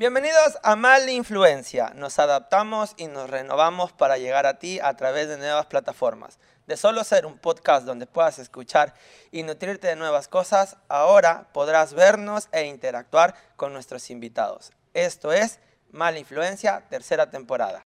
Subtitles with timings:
[0.00, 1.92] Bienvenidos a Mala Influencia.
[1.94, 6.38] Nos adaptamos y nos renovamos para llegar a ti a través de nuevas plataformas.
[6.66, 8.94] De solo ser un podcast donde puedas escuchar
[9.30, 14.72] y nutrirte de nuevas cosas, ahora podrás vernos e interactuar con nuestros invitados.
[14.94, 15.60] Esto es
[15.90, 17.82] Mala Influencia, tercera temporada.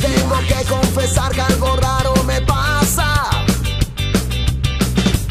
[0.00, 3.44] Tengo que confesar que algo raro me pasa.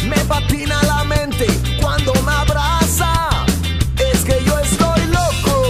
[0.06, 3.30] Me patina la mente cuando me abraza.
[4.00, 5.64] Es que yo estoy loco.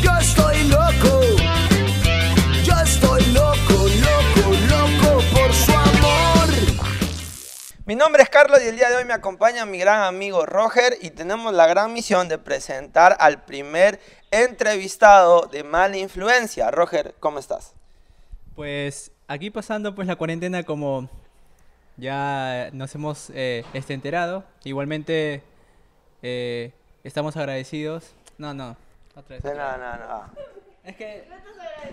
[0.00, 1.20] Yo estoy loco.
[2.62, 3.74] Yo estoy loco,
[4.06, 6.48] loco, loco por su amor.
[7.84, 10.96] Mi nombre es Carlos y el día de hoy me acompaña mi gran amigo Roger
[11.00, 13.98] y tenemos la gran misión de presentar al primer
[14.30, 16.70] entrevistado de Mala Influencia.
[16.70, 17.74] Roger, ¿cómo estás?
[18.54, 21.08] Pues aquí pasando pues la cuarentena como
[21.96, 24.44] ya nos hemos eh, este, enterado.
[24.64, 25.42] Igualmente
[26.22, 26.72] eh,
[27.04, 28.12] estamos agradecidos.
[28.38, 28.76] No, no.
[29.14, 29.44] Otra vez.
[29.44, 30.30] No, no, no.
[30.84, 31.28] Es que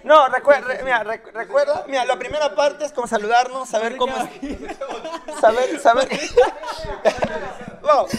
[0.04, 4.30] No, recuerda, mira, rec- recuerda, mira, la primera parte es como saludarnos, saber cómo es,
[5.42, 6.10] saber, saber.
[7.82, 8.12] Vamos.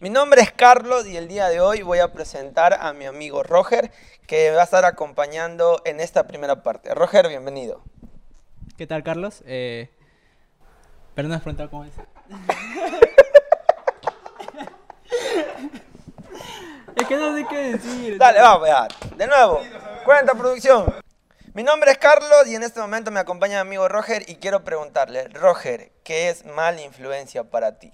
[0.00, 3.42] Mi nombre es Carlos y el día de hoy voy a presentar a mi amigo
[3.42, 3.90] Roger,
[4.26, 6.94] que va a estar acompañando en esta primera parte.
[6.94, 7.82] Roger, bienvenido.
[8.78, 9.42] ¿Qué tal, Carlos?
[9.46, 9.88] Eh,
[11.16, 11.94] pero no has preguntado cómo es.
[16.94, 18.18] es que no sé qué decir.
[18.18, 18.86] Dale, vamos, ya.
[19.16, 19.62] De nuevo,
[20.04, 20.94] cuenta producción.
[21.54, 24.62] Mi nombre es Carlos y en este momento me acompaña mi amigo Roger y quiero
[24.62, 27.92] preguntarle, Roger, ¿qué es mala influencia para ti?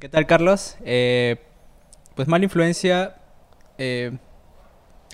[0.00, 0.78] ¿Qué tal, Carlos?
[0.82, 1.36] Eh,
[2.14, 3.16] pues mala influencia,
[3.76, 4.16] eh,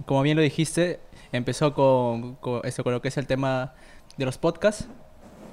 [0.06, 1.00] como bien lo dijiste,
[1.32, 3.74] empezó con, con, esto, con lo que es el tema
[4.16, 4.86] de los podcasts,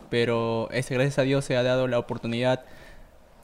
[0.09, 2.65] pero este, gracias a Dios se ha dado la oportunidad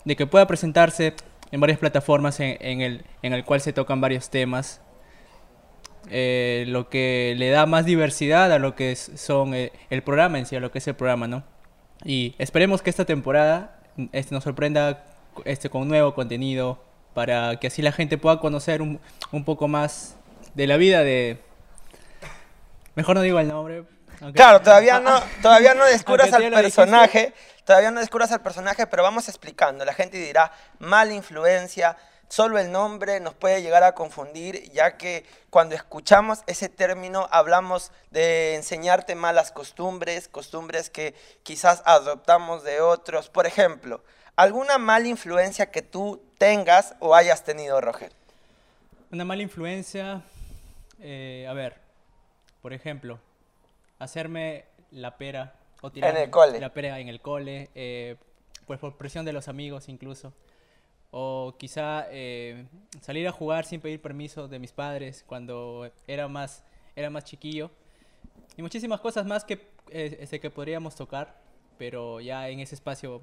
[0.04, 1.16] de que pueda presentarse
[1.52, 4.82] en varias plataformas en, en el, en el cual se tocan varios temas,
[6.10, 10.38] eh, lo que le da más diversidad a lo que es, son eh, el programa
[10.38, 11.44] en sí, a lo que es el programa, ¿no?
[12.04, 13.80] Y esperemos que esta temporada
[14.12, 15.06] este, nos sorprenda
[15.46, 19.00] este, con nuevo contenido para que así la gente pueda conocer un,
[19.32, 20.18] un poco más
[20.54, 21.40] de la vida de...
[22.96, 23.84] Mejor no digo el nombre.
[24.34, 27.34] Claro, todavía no, todavía no descubras al personaje,
[27.64, 29.86] todavía no descubras al personaje, pero vamos explicando.
[29.86, 35.26] La gente dirá mala influencia, solo el nombre nos puede llegar a confundir, ya que
[35.50, 43.30] cuando escuchamos ese término hablamos de enseñarte malas costumbres, costumbres que quizás adoptamos de otros.
[43.30, 44.04] Por ejemplo,
[44.36, 48.12] alguna mala influencia que tú tengas o hayas tenido, Roger.
[49.12, 50.22] Una mala influencia,
[51.00, 51.78] eh, a ver,
[52.62, 53.20] por ejemplo,
[54.00, 56.60] hacerme la pera o tirar el cole.
[56.60, 58.16] la pera en el cole, eh,
[58.66, 60.34] pues por presión de los amigos incluso,
[61.12, 62.66] o quizá eh,
[63.02, 66.64] salir a jugar sin pedir permiso de mis padres cuando era más
[66.96, 67.72] era más chiquillo
[68.58, 71.36] y muchísimas cosas más que eh, este, que podríamos tocar,
[71.78, 73.22] pero ya en ese espacio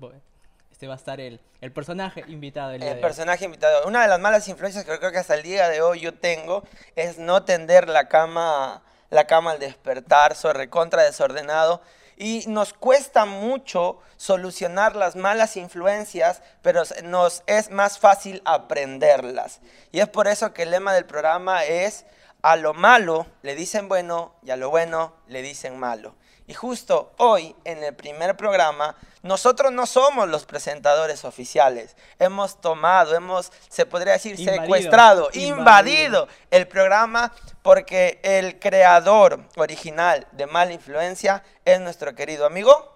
[0.71, 3.87] este va a estar el, el personaje invitado el personaje invitado.
[3.87, 6.65] Una de las malas influencias que creo que hasta el día de hoy yo tengo
[6.97, 11.83] es no tender la cama, la cama al despertar, soy recontra desordenado.
[12.17, 19.61] Y nos cuesta mucho solucionar las malas influencias, pero nos es más fácil aprenderlas.
[19.93, 22.07] Y es por eso que el lema del programa es,
[22.41, 26.15] a lo malo le dicen bueno y a lo bueno le dicen malo.
[26.47, 31.97] Y justo hoy, en el primer programa, nosotros no somos los presentadores oficiales.
[32.19, 35.59] Hemos tomado, hemos, se podría decir, Invadido, secuestrado, invadido.
[35.59, 42.93] invadido el programa porque el creador original de Mala Influencia es nuestro querido amigo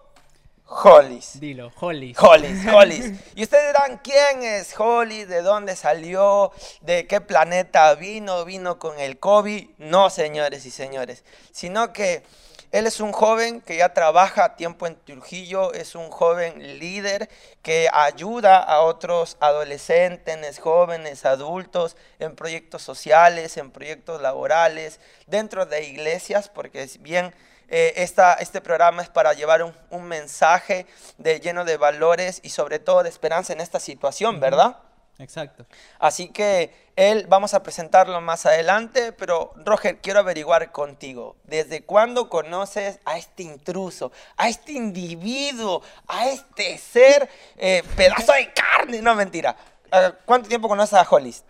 [0.68, 1.38] Hollis.
[1.38, 2.14] Dilo, Holly.
[2.18, 3.12] Hollis, Hollis.
[3.36, 5.28] Y ustedes dirán, ¿quién es Hollis?
[5.28, 6.52] ¿De dónde salió?
[6.80, 8.44] ¿De qué planeta vino?
[8.44, 9.70] ¿Vino con el COVID?
[9.78, 11.24] No, señores y señores.
[11.52, 12.24] Sino que
[12.72, 17.28] él es un joven que ya trabaja a tiempo en Trujillo, es un joven líder
[17.62, 25.84] que ayuda a otros adolescentes, jóvenes, adultos en proyectos sociales, en proyectos laborales, dentro de
[25.84, 27.34] iglesias, porque es bien
[27.68, 30.86] eh, esta, este programa es para llevar un, un mensaje
[31.18, 34.76] de, lleno de valores y sobre todo de esperanza en esta situación, ¿verdad?
[35.18, 35.66] Exacto.
[35.98, 42.28] Así que él vamos a presentarlo más adelante, pero Roger, quiero averiguar contigo, ¿desde cuándo
[42.30, 47.28] conoces a este intruso, a este individuo, a este ser
[47.58, 49.02] eh, pedazo de carne?
[49.02, 49.56] No, mentira.
[49.92, 51.44] Ah, ¿Cuánto tiempo conoces a Hollis?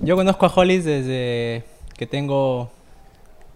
[0.00, 1.64] Yo conozco a Hollis desde
[1.96, 2.70] que tengo,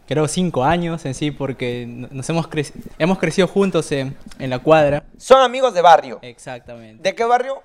[0.07, 4.51] creo, cinco años en sí, porque no- nos hemos, crec- hemos crecido juntos en, en
[4.51, 5.05] la cuadra.
[5.19, 6.19] Son amigos de barrio.
[6.23, 7.03] Exactamente.
[7.03, 7.63] ¿De qué barrio?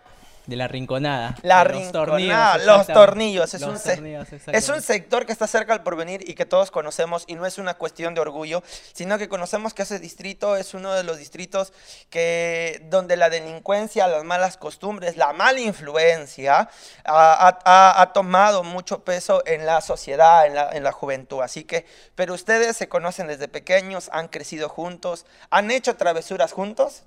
[0.48, 1.36] De la rinconada.
[1.44, 3.54] La de los tornillos, los tornillos.
[3.54, 6.72] Es, Los un tornillos, es un sector que está cerca al porvenir y que todos
[6.72, 8.64] conocemos y no es una cuestión de orgullo,
[8.94, 11.74] sino que conocemos que ese distrito es uno de los distritos
[12.10, 16.70] que donde la delincuencia, las malas costumbres, la mala influencia
[17.04, 21.42] ha, ha- ha- ha tomado mucho peso en la sociedad, en la, en la juventud.
[21.42, 21.86] Así que,
[22.16, 27.04] pero ustedes se conocen desde pequeños, han crecido juntos, han hecho travesuras juntos.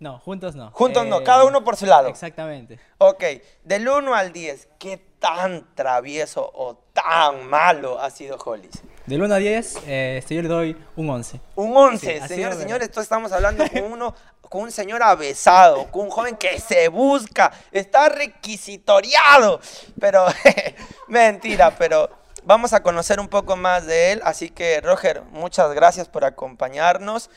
[0.00, 0.70] No, juntos no.
[0.72, 2.08] Juntos no, Eh, cada uno por su lado.
[2.08, 2.78] Exactamente.
[2.98, 3.24] Ok,
[3.64, 8.82] del 1 al 10, ¿qué tan travieso o tan malo ha sido Hollis?
[9.06, 11.40] Del 1 a 10, eh, este, yo le doy un 11.
[11.56, 15.90] Un 11, Sí, señores, es, señores, entonces estamos hablando con uno, con un señor avesado,
[15.90, 19.60] con un joven que se busca, está requisitoriado,
[19.98, 20.26] pero
[21.08, 22.08] mentira, pero
[22.44, 27.30] vamos a conocer un poco más de él, así que Roger, muchas gracias por acompañarnos.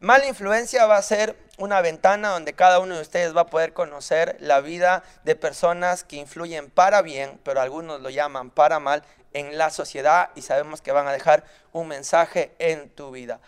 [0.00, 3.72] Mala influencia va a ser una ventana donde cada uno de ustedes va a poder
[3.72, 9.02] conocer la vida de personas que influyen para bien, pero algunos lo llaman para mal
[9.32, 13.40] en la sociedad y sabemos que van a dejar un mensaje en tu vida.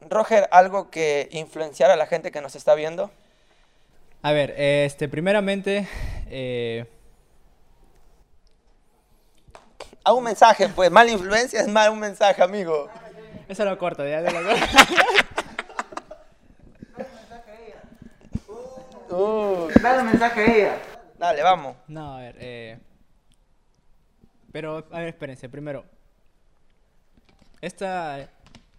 [0.00, 3.10] Roger, ¿algo que influenciar a la gente que nos está viendo?
[4.22, 5.88] A ver, este, primeramente,
[6.28, 6.86] eh,
[10.06, 12.88] A un mensaje, pues mala influencia es mal un mensaje, amigo.
[13.48, 15.45] eso lo corto, ya, lo corto.
[19.08, 20.78] Dale un mensaje a ella.
[21.18, 21.76] Dale, vamos.
[21.88, 22.78] No, a ver, eh,
[24.52, 25.84] pero, a ver, espérense, primero.
[27.60, 28.28] Esta,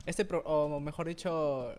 [0.06, 1.74] este, pro- o mejor dicho,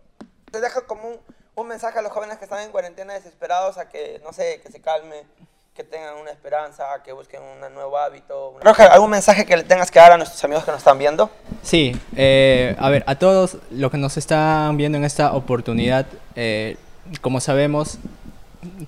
[0.51, 1.17] Te dejo como un,
[1.55, 4.69] un mensaje a los jóvenes que están en cuarentena desesperados a que, no sé, que
[4.71, 5.25] se calmen,
[5.73, 8.57] que tengan una esperanza, que busquen un nuevo hábito.
[8.61, 11.29] Roger, ¿algún mensaje que le tengas que dar a nuestros amigos que nos están viendo?
[11.63, 16.05] Sí, eh, a ver, a todos los que nos están viendo en esta oportunidad,
[16.35, 16.77] eh,
[17.21, 17.97] como sabemos,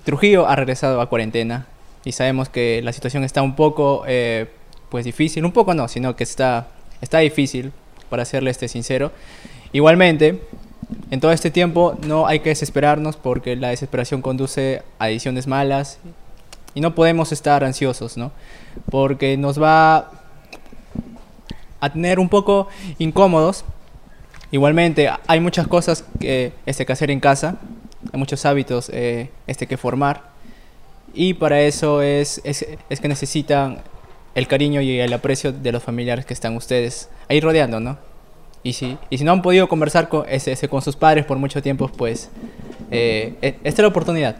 [0.04, 1.66] Trujillo ha regresado a cuarentena
[2.04, 4.48] y sabemos que la situación está un poco, eh,
[4.90, 6.68] pues difícil, un poco no, sino que está,
[7.00, 7.72] está difícil,
[8.12, 9.10] para serle este sincero.
[9.72, 10.42] Igualmente,
[11.10, 15.98] en todo este tiempo no hay que desesperarnos porque la desesperación conduce a decisiones malas
[16.74, 18.32] y no podemos estar ansiosos, ¿no?
[18.90, 20.10] Porque nos va
[21.80, 23.64] a tener un poco incómodos.
[24.50, 27.56] Igualmente, hay muchas cosas que, este, que hacer en casa,
[28.12, 30.22] muchos hábitos eh, este, que formar.
[31.14, 33.78] Y para eso es, es, es que necesitan
[34.34, 37.98] el cariño y el aprecio de los familiares que están ustedes ahí rodeando, ¿no?
[38.62, 41.36] Y si, y si no han podido conversar con, ese, ese- con sus padres por
[41.36, 42.30] mucho tiempo, pues
[42.90, 44.36] eh, e- esta es la oportunidad,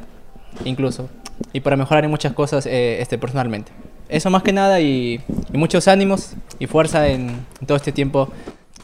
[0.64, 1.10] incluso.
[1.52, 3.72] Y para mejorar en muchas cosas eh, este, personalmente.
[4.08, 5.20] Eso más que nada y,
[5.52, 8.30] y muchos ánimos y fuerza en, en todo este tiempo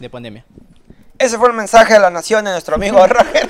[0.01, 0.45] de pandemia.
[1.19, 3.49] Ese fue el mensaje de la nación de nuestro amigo Roger,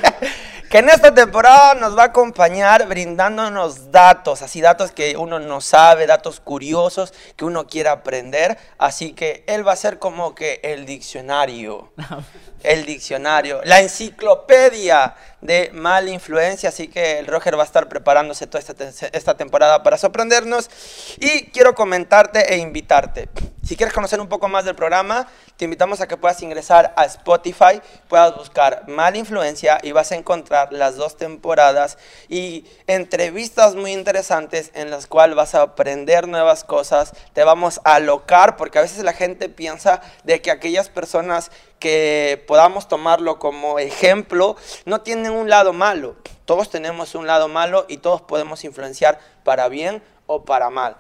[0.71, 5.61] que en esta temporada nos va a acompañar brindándonos datos, así datos que uno no
[5.61, 8.59] sabe, datos curiosos que uno quiere aprender.
[8.77, 11.91] Así que él va a ser como que el diccionario,
[12.63, 16.69] el diccionario, la enciclopedia de mala influencia.
[16.69, 20.71] Así que el Roger va a estar preparándose toda esta, esta temporada para sorprendernos.
[21.19, 23.29] Y quiero comentarte e invitarte.
[23.69, 25.29] Si quieres conocer un poco más del programa,
[25.59, 30.17] te invitamos a que puedas ingresar a Spotify, puedas buscar Mala Influencia y vas a
[30.17, 31.99] encontrar las dos temporadas
[32.31, 37.97] y entrevistas muy interesantes en las cuales vas a aprender nuevas cosas, te vamos a
[37.97, 43.79] alocar porque a veces la gente piensa de que aquellas personas que podamos tomarlo como
[43.79, 46.17] ejemplo no tienen un lado malo.
[46.45, 50.97] Todos tenemos un lado malo y todos podemos influenciar para bien o para mal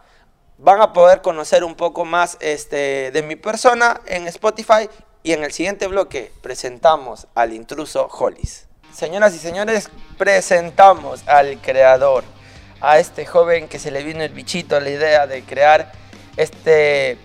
[0.58, 4.90] van a poder conocer un poco más este, de mi persona en Spotify
[5.22, 8.66] y en el siguiente bloque presentamos al intruso Hollis.
[8.92, 12.24] Señoras y señores, presentamos al creador,
[12.80, 15.92] a este joven que se le vino el bichito la idea de crear
[16.36, 17.18] este,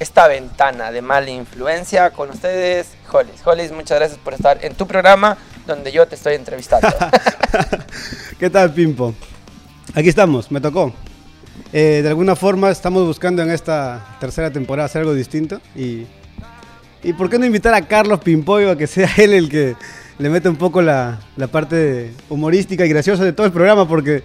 [0.00, 3.46] esta ventana de mala influencia con ustedes, Hollis.
[3.46, 6.88] Hollis, muchas gracias por estar en tu programa donde yo te estoy entrevistando.
[8.38, 9.14] ¿Qué tal, Pimpo?
[9.94, 10.94] Aquí estamos, me tocó.
[11.72, 16.06] Eh, de alguna forma estamos buscando en esta tercera temporada hacer algo distinto y,
[17.02, 19.76] y ¿por qué no invitar a Carlos Pimpollo a que sea él el que
[20.18, 24.22] le mete un poco la, la parte humorística y graciosa de todo el programa porque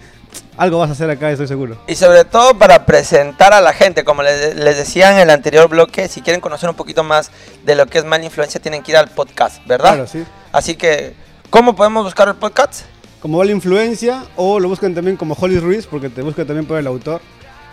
[0.58, 1.78] algo vas a hacer acá, estoy seguro.
[1.88, 5.68] Y sobre todo para presentar a la gente, como les, les decía en el anterior
[5.68, 7.32] bloque, si quieren conocer un poquito más
[7.66, 9.94] de lo que es mala influencia, tienen que ir al podcast, ¿verdad?
[9.94, 10.24] Claro, sí.
[10.52, 11.14] Así que,
[11.50, 12.84] ¿cómo podemos buscar el podcast?
[13.20, 16.78] Como la influencia o lo buscan también como Holly Ruiz porque te buscan también por
[16.78, 17.22] el autor.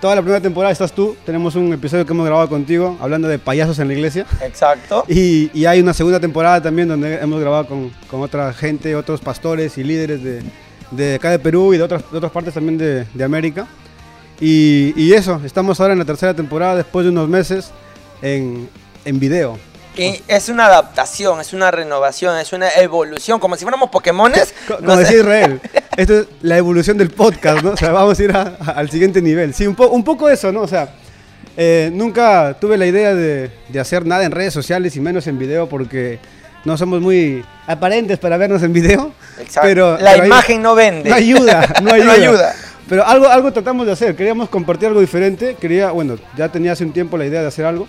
[0.01, 3.39] Toda la primera temporada estás tú, tenemos un episodio que hemos grabado contigo hablando de
[3.39, 4.27] payasos en la iglesia.
[4.41, 5.05] Exacto.
[5.07, 9.21] Y, y hay una segunda temporada también donde hemos grabado con, con otra gente, otros
[9.21, 10.43] pastores y líderes de,
[10.93, 13.67] de acá de Perú y de otras, de otras partes también de, de América.
[14.41, 17.71] Y, y eso, estamos ahora en la tercera temporada después de unos meses
[18.23, 18.69] en,
[19.05, 19.59] en video.
[19.97, 24.55] Y es una adaptación, es una renovación, es una evolución, como si fuéramos Pokémones.
[24.67, 25.61] Como decía Israel,
[25.97, 27.73] esto es la evolución del podcast, ¿no?
[27.73, 29.53] O sea, vamos a ir a- a- al siguiente nivel.
[29.53, 30.63] Sí, un, po- un poco eso, ¿no?
[30.63, 30.95] O sea,
[31.59, 35.39] eh, nunca tuve la idea de, de hacer nada en redes sociales y menos en
[35.39, 36.19] video porque
[36.65, 39.13] no somos muy aparentes para vernos en video.
[39.39, 39.61] Exacto.
[39.69, 41.11] Pero, la pero imagen no vende.
[41.11, 42.05] No ayuda, no ayuda.
[42.07, 42.55] No ayuda.
[42.89, 46.85] Pero algo, algo tratamos de hacer, queríamos compartir algo diferente, quería, bueno, ya tenía hace
[46.85, 47.87] un tiempo la idea de hacer algo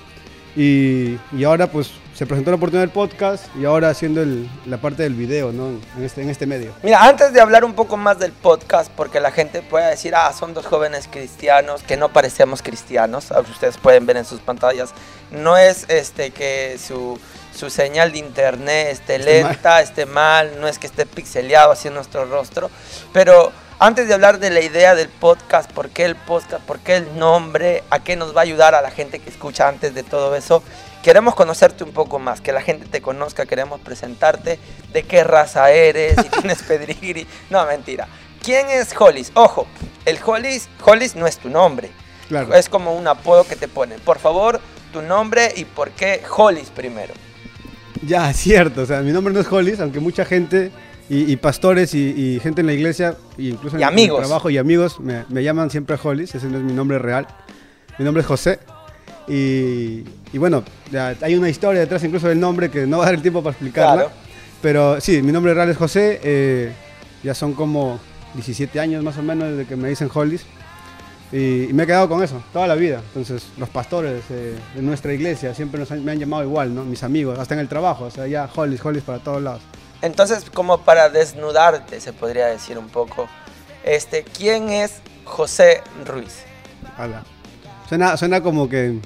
[0.55, 4.77] y, y ahora pues se presentó la oportunidad del podcast y ahora haciendo el- la
[4.77, 5.69] parte del video, ¿no?
[5.97, 6.71] En este, en este medio.
[6.83, 10.31] Mira, antes de hablar un poco más del podcast, porque la gente puede decir, ah,
[10.31, 14.91] son dos jóvenes cristianos que no parecemos cristianos, ustedes pueden ver en sus pantallas,
[15.31, 17.19] no es este que su,
[17.63, 19.51] su señal de internet esté Esté mal.
[19.53, 22.69] lenta, esté mal, no es que esté pixeleado así en nuestro rostro,
[23.13, 26.97] pero antes de hablar de la idea del podcast, por qué el podcast, por qué
[26.97, 30.03] el nombre, a qué nos va a ayudar a la gente que escucha antes de
[30.03, 30.61] todo eso,
[31.03, 34.59] queremos conocerte un poco más, que la gente te conozca, queremos presentarte,
[34.91, 37.25] de qué raza eres, si tienes pedigrí.
[37.49, 38.09] No, mentira.
[38.41, 39.31] ¿Quién es Hollis?
[39.35, 39.67] Ojo,
[40.03, 41.91] el Hollis, Hollis no es tu nombre,
[42.27, 42.53] Claro.
[42.55, 44.01] es como un apodo que te ponen.
[44.01, 44.59] Por favor,
[44.91, 47.13] tu nombre y por qué Hollis primero.
[48.07, 48.81] Ya, cierto.
[48.81, 50.71] O sea, mi nombre no es Hollis, aunque mucha gente
[51.09, 54.19] y, y pastores y, y gente en la iglesia, incluso en, Y el- en amigos.
[54.21, 56.33] el trabajo y amigos, me, me llaman siempre Hollis.
[56.35, 57.27] Ese no es mi nombre real.
[57.99, 58.59] Mi nombre es José.
[59.27, 63.05] Y, y bueno, ya hay una historia detrás incluso del nombre que no va a
[63.07, 63.93] dar el tiempo para explicarla.
[63.95, 64.11] Claro.
[64.61, 66.19] Pero sí, mi nombre real es José.
[66.23, 66.71] eh,
[67.23, 67.99] ya son como
[68.33, 70.45] 17 años más o menos desde que me dicen Hollis.
[71.33, 73.01] Y, y me he quedado con eso toda la vida.
[73.07, 76.85] Entonces, los pastores eh, de nuestra iglesia siempre nos han- me han llamado igual, ¿no?
[76.85, 78.05] Mis amigos, hasta en el trabajo.
[78.05, 79.61] O sea, ya Hollis, Hollis para todos lados.
[80.03, 83.27] Entonces, como para desnudarte, se podría decir un poco,
[83.83, 86.43] este, ¿quién es José Ruiz?
[86.97, 87.23] Ala.
[87.89, 88.99] Suena, suena como que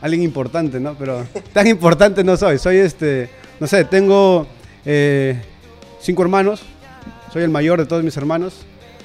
[0.00, 0.94] alguien importante, ¿no?
[0.94, 2.58] Pero tan importante no soy.
[2.58, 3.28] Soy este,
[3.60, 4.46] no sé, tengo
[4.86, 5.42] eh,
[6.00, 6.62] cinco hermanos.
[7.32, 8.64] Soy el mayor de todos mis hermanos.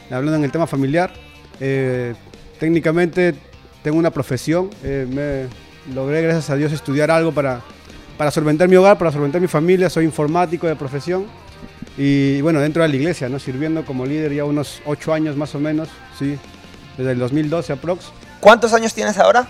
[0.10, 1.12] Hablando en el tema familiar.
[1.60, 2.14] Eh,
[2.62, 3.34] técnicamente
[3.82, 4.70] tengo una profesión.
[4.84, 7.60] eh, me logré, gracias a Dios, estudiar algo para,
[8.20, 9.90] para solventar mi hogar, para solventar mi familia.
[9.90, 11.26] Soy informático de profesión.
[11.98, 13.40] Y bueno, dentro de la iglesia, ¿no?
[13.40, 15.90] Sirviendo como líder ya unos ocho años más o menos,
[16.20, 16.38] sí.
[16.98, 18.12] Desde el 2012 aprox.
[18.40, 19.48] ¿Cuántos años tienes ahora?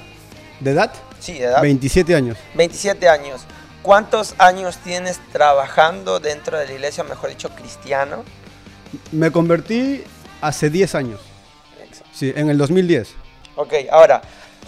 [0.62, 0.94] ¿De edad?
[1.20, 1.62] Sí, de edad.
[1.62, 2.38] 27 años.
[2.56, 3.42] 27 años.
[3.82, 8.24] ¿Cuántos años tienes trabajando dentro de la iglesia, mejor dicho, cristiano?
[9.12, 10.02] Me convertí
[10.40, 11.31] hace 10 años.
[12.22, 13.16] Sí, en el 2010.
[13.56, 14.22] Ok, ahora,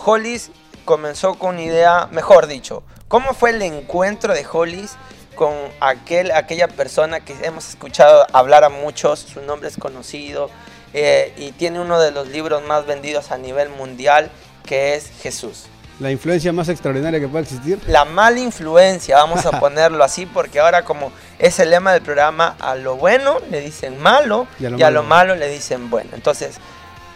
[0.04, 0.50] Hollis
[0.86, 4.96] comenzó con una idea, mejor dicho, ¿cómo fue el encuentro de Hollis
[5.36, 10.50] con aquel, aquella persona que hemos escuchado hablar a muchos, su nombre es conocido
[10.96, 14.32] eh, y tiene uno de los libros más vendidos a nivel mundial,
[14.66, 15.66] que es Jesús?
[16.00, 17.80] La influencia más extraordinaria que puede existir.
[17.86, 22.56] La mala influencia, vamos a ponerlo así, porque ahora como es el lema del programa,
[22.60, 25.36] a lo bueno le dicen malo y a lo, malo.
[25.36, 26.10] le dicen bueno.
[26.14, 26.58] Entonces,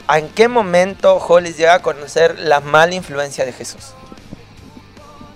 [0.09, 3.93] ¿en qué momento Hollis llega a conocer la mala influencia de Jesús?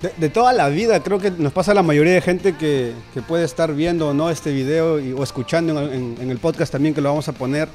[0.02, 2.94] De, de toda la vida, creo que nos pasa a la mayoría de gente que,
[3.14, 6.40] que puede estar viendo o no este video y- o escuchando en, en- en el
[6.40, 7.68] podcast también que lo vamos a poner.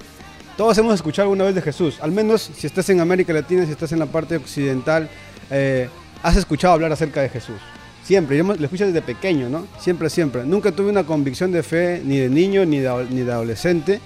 [0.56, 1.98] Todos hemos escuchado alguna vez de Jesús.
[2.00, 5.08] Al menos si estás en América Latina, si estás en la parte occidental,
[5.50, 5.88] eh,
[6.22, 7.56] has escuchado hablar acerca de Jesús.
[8.02, 9.66] Siempre, yo lo escucho desde pequeño, ¿no?
[9.78, 10.44] Siempre, siempre.
[10.44, 14.00] Nunca tuve una convicción de fe ni de niño ni de, ni de adolescente.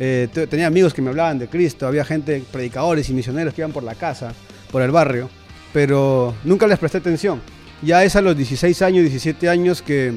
[0.00, 3.62] Eh, te- tenía amigos que me hablaban de Cristo, había gente, predicadores y misioneros que
[3.62, 4.32] iban por la casa,
[4.70, 5.28] por el barrio,
[5.72, 7.40] pero nunca les presté atención.
[7.82, 10.12] Ya es a los 16 años, 17 años que,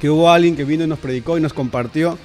[0.00, 2.18] que hubo alguien que vino y nos predicó y nos compartió.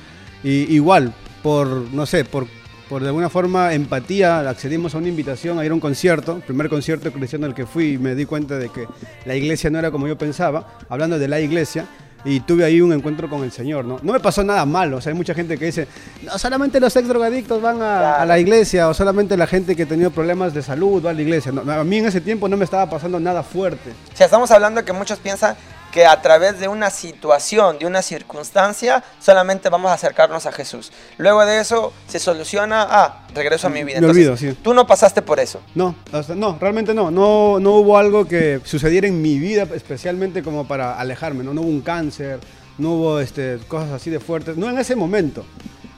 [0.44, 2.48] Y igual, por, no sé, por,
[2.90, 6.68] por de alguna forma empatía, accedimos a una invitación a ir a un concierto, primer
[6.70, 8.86] concierto cristiano al que fui y me di cuenta de que
[9.26, 11.86] la iglesia no era como yo pensaba, hablando de la iglesia,
[12.24, 14.00] y tuve ahí un encuentro con el Señor, ¿no?
[14.02, 15.88] No me pasó nada malo, o sea, hay mucha gente que dice,
[16.24, 19.88] no, solamente los ex drogadictos van a, la iglesia, o solamente la gente que ha
[19.88, 21.52] tenido problemas de salud va a la iglesia.
[21.52, 23.92] No, a mí en ese tiempo no me estaba pasando nada fuerte.
[24.18, 25.56] Estamos hablando que muchos piensan
[25.92, 30.92] que a través de una situación, de una circunstancia, solamente vamos a acercarnos a Jesús.
[31.18, 34.00] Luego de eso se soluciona, ah, regreso a mi vida.
[34.02, 34.54] Me olvido, sí.
[34.64, 35.60] Tú no pasaste por eso.
[35.76, 37.12] No, hasta- no, realmente no.
[37.12, 37.60] no.
[37.60, 41.44] No hubo algo que sucediera en mi vida especialmente como para alejarme.
[41.44, 42.40] No, no hubo un cáncer,
[42.78, 44.58] no hubo este, cosas así de fuertes.
[44.58, 45.46] No en ese momento.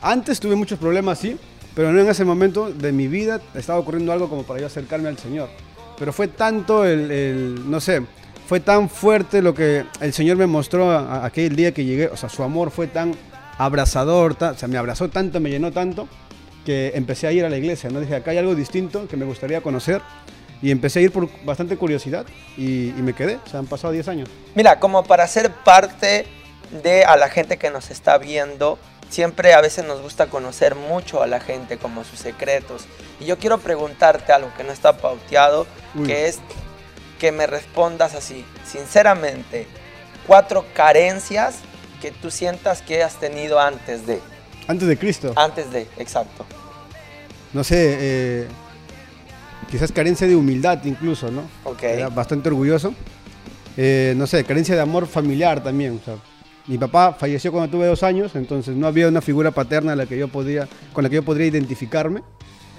[0.01, 1.38] Antes tuve muchos problemas, sí,
[1.75, 5.07] pero no en ese momento de mi vida estaba ocurriendo algo como para yo acercarme
[5.09, 5.50] al Señor.
[5.97, 8.01] Pero fue tanto el, el- no sé,
[8.53, 12.05] fue tan fuerte lo que el Señor me mostró a- a aquel día que llegué.
[12.10, 13.15] O sea, su amor fue tan
[13.57, 16.07] abrazador, o sea, me abrazó tanto, me llenó tanto,
[16.63, 18.00] que empecé a ir a la iglesia, ¿no?
[18.00, 20.03] Dije, acá hay algo distinto que me gustaría conocer,
[20.62, 23.91] y empecé a ir por bastante curiosidad, y, y me quedé, o sea, han pasado
[23.91, 24.29] 10 años.
[24.53, 26.27] Mira, como para ser parte
[26.83, 28.77] de a la gente que nos está viendo,
[29.10, 32.83] siempre a veces nos gusta conocer mucho a la gente, como sus secretos.
[33.19, 36.05] Y yo quiero preguntarte algo que no está pauteado, Uy.
[36.05, 36.39] que es
[37.23, 39.65] que me respondas así, sinceramente,
[40.27, 41.59] cuatro carencias
[42.01, 44.19] que tú sientas que has tenido antes de,
[44.67, 46.45] Antes de Cristo, antes de, exacto.
[47.53, 48.47] no sé, eh,
[49.71, 51.43] quizás carencia de humildad incluso, ¿no?
[51.63, 51.83] Ok.
[51.83, 52.93] Era bastante orgulloso.
[53.77, 56.01] Eh, no sé, carencia de amor familiar también.
[56.01, 56.15] o sea,
[56.67, 60.07] mi papá falleció cuando tuve dos años, entonces no había una figura paterna a la
[60.07, 62.21] que yo podía, con la que yo podría identificarme.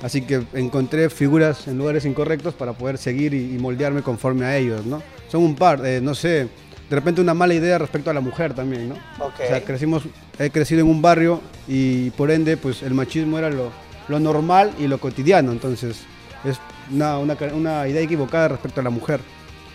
[0.04, 4.54] Así que encontré figuras en lugares incorrectos para poder seguir y, y moldearme conforme a
[4.54, 5.02] ellos, ¿no?
[5.28, 6.46] Son un par, eh, no sé,
[6.90, 8.96] de repente una mala idea respecto a la mujer también, ¿no?
[9.18, 9.40] Ok.
[9.42, 10.02] O sea, crecimos,
[10.38, 13.70] he crecido en un barrio y por ende, pues el machismo era lo,
[14.08, 15.52] lo normal y lo cotidiano.
[15.52, 16.02] Entonces,
[16.44, 16.58] es
[16.92, 19.20] una, una, una idea equivocada respecto a la mujer.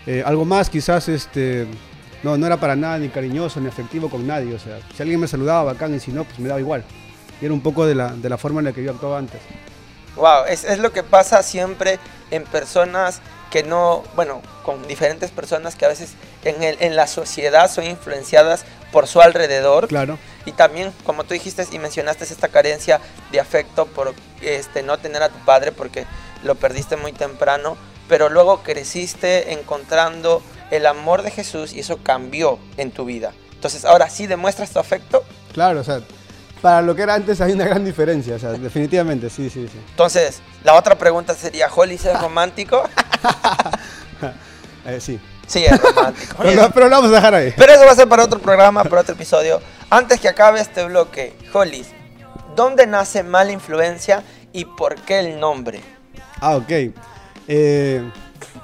[0.06, 1.66] Eh, algo más, quizás, este,
[2.22, 4.54] no, no era para nada ni cariñoso ni afectivo con nadie.
[4.54, 6.84] O sea, si alguien me saludaba bacán y si no, pues me daba igual.
[7.42, 9.40] Y era un poco de la, de la forma en la que yo actuaba antes.
[10.16, 11.98] Wow, es, es lo que pasa siempre
[12.30, 16.12] en personas que no, bueno, con diferentes personas que a veces
[16.44, 19.88] en, el, en la sociedad son influenciadas por su alrededor.
[19.88, 20.18] Claro.
[20.46, 23.00] Y también, como tú dijiste y mencionaste esta carencia
[23.32, 26.06] de afecto por este, no tener a tu padre porque
[26.44, 27.76] lo perdiste muy temprano,
[28.08, 33.32] pero luego creciste encontrando el amor de Jesús y eso cambió en tu vida.
[33.52, 35.24] Entonces, ahora sí demuestras tu afecto.
[35.52, 36.00] Claro, o sea,
[36.60, 38.36] para lo que era antes hay una gran diferencia.
[38.36, 39.78] O sea, definitivamente, sí, sí, sí.
[39.90, 42.82] Entonces, la otra pregunta sería, ¿Holly es romántico?
[44.86, 45.20] Eh, sí.
[45.46, 46.36] Sí, es romántico.
[46.42, 47.52] Pero, lo- pero lo vamos a dejar ahí.
[47.56, 49.60] Pero eso va a ser para otro programa, para otro episodio.
[49.90, 51.88] Antes que acabe este bloque, Hollis,
[52.56, 55.80] ¿dónde nace mala influencia y por qué el nombre?
[56.40, 56.70] Ah, ok.
[57.48, 58.02] Eh,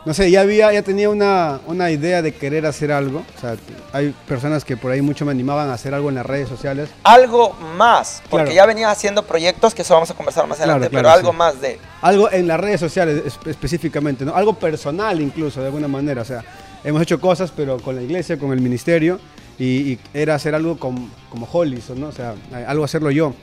[0.06, 3.24] no sé, ya había, ya tenía una, una idea de querer hacer algo.
[3.36, 3.56] O sea,
[3.92, 6.88] hay personas que por ahí mucho me animaban a hacer algo en las redes sociales.
[7.02, 8.56] Algo más, porque Claro.
[8.56, 11.30] ya venías haciendo proyectos, que eso vamos a conversar más Claro, adelante, claro, pero algo
[11.32, 11.36] sí.
[11.36, 11.78] más de...
[12.00, 14.34] Algo en las redes sociales espe- específicamente, ¿no?
[14.34, 16.22] Algo personal incluso, de alguna manera.
[16.22, 16.42] O sea,
[16.84, 19.18] hemos hecho cosas, pero con la iglesia, con el ministerio.
[19.58, 22.08] Y, y era hacer algo com- como Hollis, ¿no?
[22.08, 22.34] O sea,
[22.68, 23.34] algo hacerlo yo.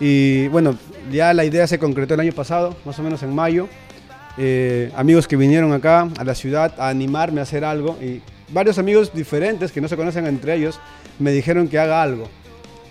[0.00, 0.76] Y bueno,
[1.10, 3.68] ya la idea se concretó el año pasado, más o menos en mayo.
[4.40, 7.98] Eh, amigos que vinieron acá a la ciudad a animarme a hacer algo.
[8.00, 8.22] Y
[8.52, 10.78] varios amigos diferentes que no se conocen entre ellos
[11.18, 12.28] me dijeron que haga algo.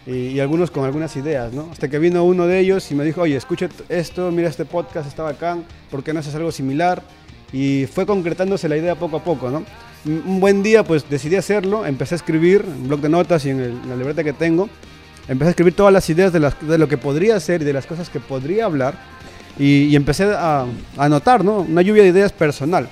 [0.06, 1.68] Y, algunos con algunas ideas, ¿no?
[1.72, 5.06] Hasta que vino uno de ellos y me dijo, oye, escucha esto, mira este podcast,
[5.06, 7.04] está bacán, ¿por qué no haces algo similar?
[7.52, 9.66] Y fue concretándose la idea poco a poco, ¿no?
[10.06, 13.90] Un buen día, pues decidí hacerlo, empecé a escribir en blog de notas y en,
[13.90, 14.70] la libreta que tengo.
[15.28, 18.10] Empecé a escribir todas las ideas de lo que podría hacer y de las cosas
[18.10, 18.98] que podría hablar.
[19.60, 20.66] Y, empecé a,
[20.98, 21.60] a ¿no?
[21.62, 22.88] Una lluvia de ideas personal.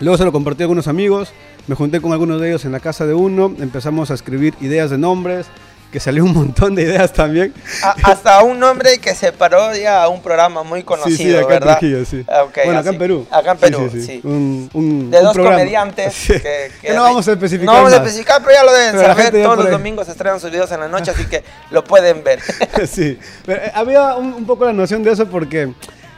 [0.00, 1.32] Luego se lo compartí a algunos amigos,
[1.66, 4.90] me junté con algunos de ellos en la casa de uno, empezamos a escribir ideas
[4.90, 5.46] de nombres,
[5.90, 7.52] que salió un montón de ideas también.
[7.82, 11.46] A- hasta un nombre que se parodia a un programa muy conocido, sí, sí, acá
[11.46, 11.72] ¿verdad?
[11.74, 12.24] en Trujillo, sí.
[12.28, 12.88] Ah, ok, bueno, acá así.
[12.94, 13.26] en Perú.
[13.30, 14.20] Acá en Perú, sí, sí.
[14.22, 15.56] Un, un- De un dos programa.
[15.58, 16.34] comediantes Sí.
[16.34, 19.06] que, Que no vamos a especificar No vamos a especificar, pero ya lo deben Pero
[19.08, 19.42] saber.
[19.42, 22.40] Todos los domingos se estrenan sus videos en la noche, así que lo pueden ver.
[22.88, 25.72] sí, pero eh, había un, un poco la noción de eso porque,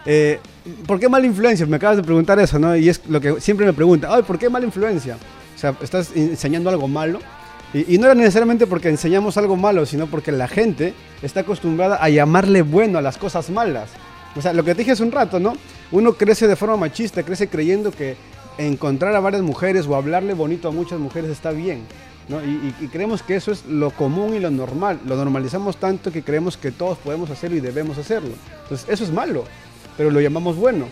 [0.05, 0.39] eh,
[0.87, 1.65] ¿por qué mala influencia?
[1.67, 2.77] Me acabas de preguntar eso, ¿no?
[2.77, 5.17] Y es lo que siempre me preguntan, ay, ¿por qué mala influencia?
[5.57, 7.21] O sea, estás enseñando algo malo.
[7.75, 12.09] Y, no era necesariamente porque enseñamos algo malo, sino porque la gente está acostumbrada a
[12.11, 13.91] llamarle bueno a las cosas malas.
[14.37, 15.55] O sea, lo que te dije hace un rato, ¿no?
[15.91, 18.17] Uno crece de forma machista, crece creyendo que
[18.59, 21.83] encontrar a varias mujeres o hablarle bonito a muchas mujeres está bien.
[22.29, 22.43] ¿no?
[22.45, 25.01] Y- y creemos que eso es lo común y lo normal.
[25.07, 28.31] Lo normalizamos tanto que creemos que todos podemos hacerlo y debemos hacerlo.
[28.63, 29.45] Entonces, eso es malo,
[29.97, 30.87] pero lo llamamos bueno.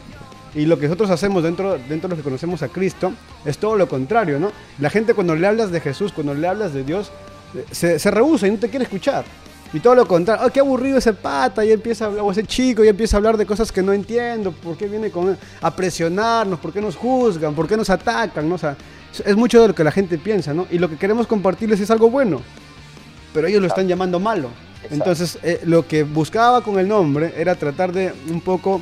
[0.54, 3.12] Y lo que nosotros hacemos dentro, dentro de los que conocemos a Cristo
[3.44, 4.50] es todo lo contrario, ¿no?
[4.80, 7.12] La gente cuando le hablas de Jesús, cuando le hablas de Dios,
[7.54, 9.24] eh, se, se rehúsa y no te quiere escuchar.
[9.72, 12.42] Y todo lo contrario, oh, qué aburrido ese pata, y empieza a hablar, o ese
[12.42, 15.76] chico, y empieza a hablar de cosas que no entiendo, ¿por qué viene con, a
[15.76, 16.58] presionarnos?
[16.58, 17.54] ¿Por qué nos juzgan?
[17.54, 18.48] ¿Por qué nos atacan?
[18.48, 18.56] ¿no?
[18.56, 18.76] O sea,
[19.24, 20.66] es- mucho de lo que la gente piensa, ¿no?
[20.72, 22.40] Y lo que queremos compartirles es algo bueno,
[23.32, 24.48] pero ellos lo están llamando malo.
[24.82, 24.94] Exacto.
[24.96, 28.80] Entonces, eh, lo que buscaba con el nombre era tratar de un poco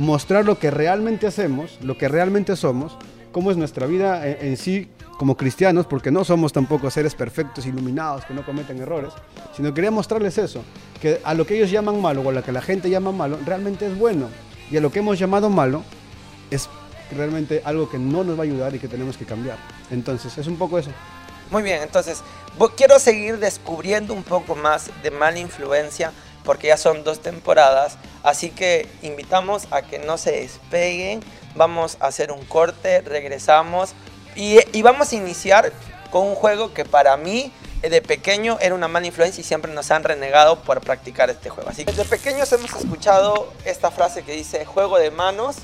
[0.00, 2.96] mostrar lo que realmente hacemos, lo que realmente somos,
[3.32, 8.24] cómo es nuestra vida en, sí como cristianos, porque no somos tampoco seres perfectos, iluminados,
[8.24, 9.12] que no cometen errores,
[9.54, 10.64] sino quería mostrarles eso,
[11.02, 13.38] que a lo que ellos llaman malo o a lo que la gente llama malo,
[13.44, 14.28] realmente es bueno.
[14.70, 15.82] Y a lo que hemos llamado malo
[16.50, 16.70] es
[17.14, 19.58] realmente algo que no nos va a ayudar y que tenemos que cambiar.
[19.90, 20.90] Entonces, es un poco eso.
[21.50, 22.22] Muy bien, entonces
[22.76, 26.12] quiero seguir descubriendo un poco más de mala influencia
[26.44, 31.22] porque ya son dos temporadas, así que invitamos a que no se despeguen,
[31.54, 33.90] vamos a hacer un corte, regresamos
[34.34, 35.72] y, y vamos a iniciar
[36.10, 37.52] con un juego que para mí
[37.82, 41.50] eh, de pequeño era una mala influencia y siempre nos han renegado por practicar este
[41.50, 41.70] juego.
[41.70, 45.56] Así que desde pequeños hemos escuchado esta frase que dice juego de manos,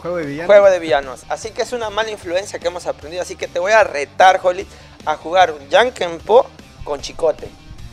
[0.00, 0.46] Juego de villano.
[0.46, 1.22] Juego de villanos.
[1.28, 3.22] Así que es una mala influencia que hemos aprendido.
[3.22, 4.66] Así que te voy a retar, Holly,
[5.04, 6.46] a jugar un Jankenpo
[6.84, 7.48] con chicote.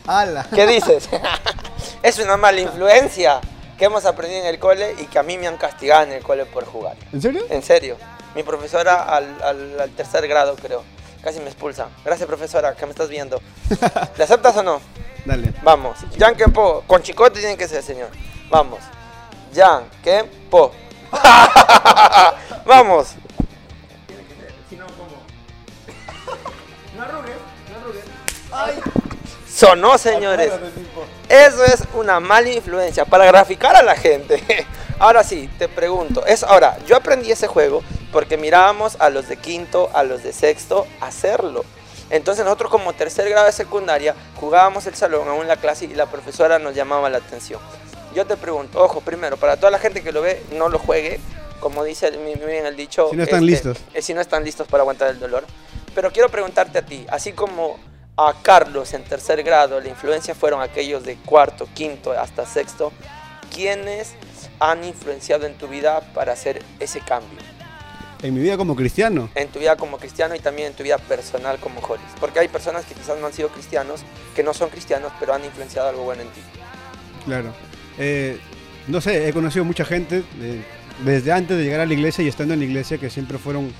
[0.05, 0.45] ¡Hala!
[0.53, 1.09] ¿Qué dices?
[2.03, 3.39] es una mala influencia
[3.83, 6.23] que hemos aprendido en el cole y que a mí me han castigado en el
[6.23, 6.95] cole por jugar.
[7.11, 7.43] ¿En serio?
[7.49, 7.97] En serio.
[8.33, 10.85] Mi profesora al, al- al tercer grado, creo.
[11.21, 11.89] Casi me expulsa.
[12.05, 13.41] Gracias, profesora, que me estás viendo.
[14.17, 14.79] ¿Le aceptas o no?
[15.25, 15.53] Dale.
[15.63, 15.97] Vamos.
[16.17, 16.85] Jankenpo.
[16.87, 18.07] Con chicote tiene que ser, señor.
[18.49, 18.79] Vamos.
[19.53, 20.71] Jankenpo.
[22.65, 23.15] Vamos.
[29.53, 30.51] Sonó, señores.
[31.29, 34.41] Eso es una mala influencia para graficar a la gente.
[34.99, 36.25] Ahora sí, te pregunto.
[36.25, 40.31] Es, ahora, yo aprendí ese juego porque mirábamos a los de quinto, a los de
[40.33, 41.65] sexto hacerlo.
[42.09, 45.95] Entonces nosotros como tercer grado de secundaria jugábamos el salón aún en la clase y
[45.95, 47.59] la profesora nos llamaba la atención.
[48.15, 51.19] Yo te pregunto, ojo, primero, para toda la gente que lo ve, no lo juegue,
[51.59, 53.07] como dice el- muy bien el dicho.
[53.09, 53.77] Si no están listos.
[53.93, 55.43] eh, si no están listos para aguantar el dolor.
[55.95, 57.77] Pero quiero preguntarte a ti, así como
[58.17, 62.91] a Carlos en tercer grado, la influencia fueron aquellos de cuarto, quinto, hasta sexto,
[63.53, 64.13] ¿quiénes
[64.59, 67.39] han influenciado en tu vida para hacer ese cambio?
[68.21, 69.29] En mi vida como cristiano.
[69.35, 72.05] En tu vida como cristiano y también en tu vida personal como Jolis.
[72.21, 74.01] Porque hay personas que quizás no han sido cristianos,
[74.33, 76.41] que no son cristianos, pero han influenciado algo bueno en ti.
[77.25, 77.53] Claro.
[77.97, 78.39] Eh,
[78.87, 80.63] no sé, he conocido mucha gente eh,
[81.03, 83.73] desde antes de llegar a la iglesia y estando en la iglesia que siempre fueron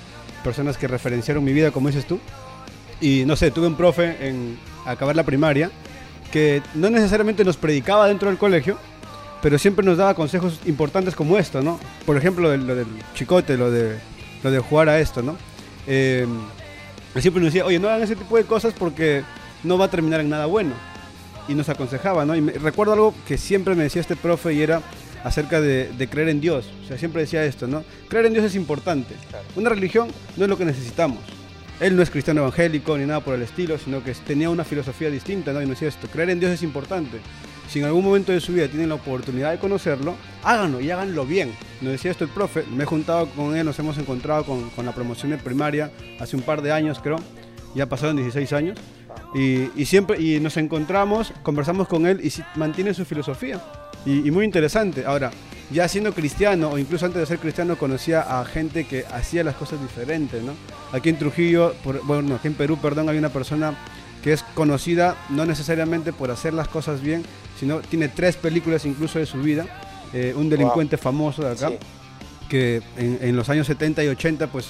[0.44, 2.20] personas que referenciaron mi vida, como dices tú.
[3.04, 5.70] Y no sé, tuve un profe en acabar la primaria
[6.32, 8.78] que no necesariamente nos predicaba dentro del colegio,
[9.42, 11.80] pero siempre nos daba consejos importantes como esto, ¿no?
[12.06, 13.98] Por ejemplo, lo del, lo del chicote, lo de,
[14.42, 15.36] lo de jugar a esto, ¿no?
[15.86, 16.26] Eh,
[17.20, 19.22] siempre nos decía, oye, no hagan ese tipo de cosas porque
[19.64, 20.72] no va a terminar en nada bueno
[21.50, 22.36] y nos aconsejaba, ¿no?
[22.38, 24.82] Y me- recuerdo algo que siempre me decía este profe y era
[25.26, 26.72] acerca de, de creer en Dios.
[26.86, 27.84] O sea, siempre decía esto, ¿no?
[28.08, 29.14] Creer en Dios es importante.
[29.58, 31.20] Una religión no es lo que necesitamos.
[31.80, 35.10] Él no es cristiano evangélico ni nada por el estilo, sino que tenía una filosofía
[35.10, 35.62] distinta, ¿no?
[35.62, 37.20] Y nos decía esto, creer en Dios es importante.
[37.68, 41.26] Si en algún momento de su vida tienen la oportunidad de conocerlo, háganlo y háganlo
[41.26, 41.52] bien.
[41.82, 44.86] Nos decía esto el profe, me he juntado con él, nos hemos encontrado con, con
[44.86, 47.18] la promoción de primaria hace un par de años, creo.
[47.74, 48.80] Ya pasaron 16 años.
[49.34, 53.60] Y, y siempre y nos encontramos, conversamos con él y mantiene su filosofía.
[54.06, 55.06] Y muy interesante.
[55.06, 55.32] Ahora,
[55.72, 59.56] ya siendo cristiano o incluso antes de ser cristiano conocía a gente que hacía las
[59.56, 60.54] cosas diferentes, ¿no?
[60.92, 63.76] Aquí en Trujillo, por- bueno, aquí en Perú, perdón, hay una persona
[64.24, 67.24] que es conocida no necesariamente por hacer las cosas bien,
[67.60, 69.66] sino tiene tres películas incluso de su vida.
[70.14, 71.78] Eh, un delincuente famoso de acá Sí.
[72.50, 74.70] que en, en los años 70 y 80 pues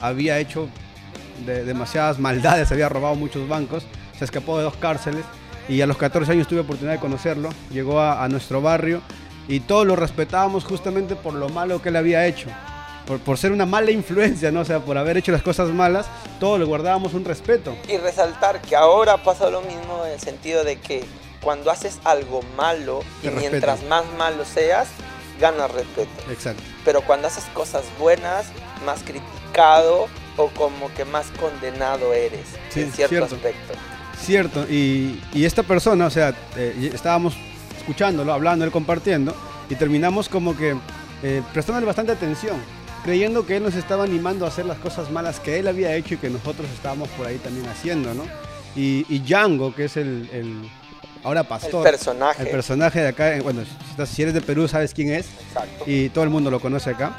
[0.00, 0.68] había hecho
[1.44, 3.84] de- demasiadas maldades, había robado muchos bancos,
[4.18, 5.24] se escapó de dos cárceles
[5.68, 9.00] y a los 14 años tuve oportunidad de conocerlo, llegó a, a nuestro barrio
[9.48, 12.48] y todos lo respetábamos justamente por lo malo que él había hecho,
[13.06, 14.60] por, por ser una mala influencia, ¿no?
[14.60, 16.06] o sea, por haber hecho las cosas malas,
[16.40, 17.76] todos le guardábamos un respeto.
[17.88, 21.04] Y resaltar que ahora pasa lo mismo en el sentido de que
[21.42, 23.50] cuando haces algo malo y respetan.
[23.50, 24.88] mientras más malo seas,
[25.38, 26.10] ganas respeto.
[26.30, 26.62] Exacto.
[26.84, 28.46] Pero cuando haces cosas buenas,
[28.86, 33.34] más criticado o como que más condenado eres Sí, en cierto cierto.
[33.36, 33.74] aspecto.
[34.18, 37.34] Cierto, y, y esta persona, o sea, eh, estábamos
[37.84, 39.34] escuchándolo, hablando, él compartiendo,
[39.68, 40.74] y terminamos como que
[41.22, 42.56] eh, prestándole bastante atención,
[43.04, 46.14] creyendo que él nos estaba animando a hacer las cosas malas que él había hecho
[46.14, 48.24] y que nosotros estábamos por ahí también haciendo, ¿no?
[48.74, 50.68] Y, y Django, que es el, el
[51.22, 52.42] ahora pastor, El personaje.
[52.42, 53.62] el personaje de acá, eh, bueno,
[54.06, 55.84] si eres de Perú sabes quién es, Exacto.
[55.86, 57.14] y todo el mundo lo conoce acá.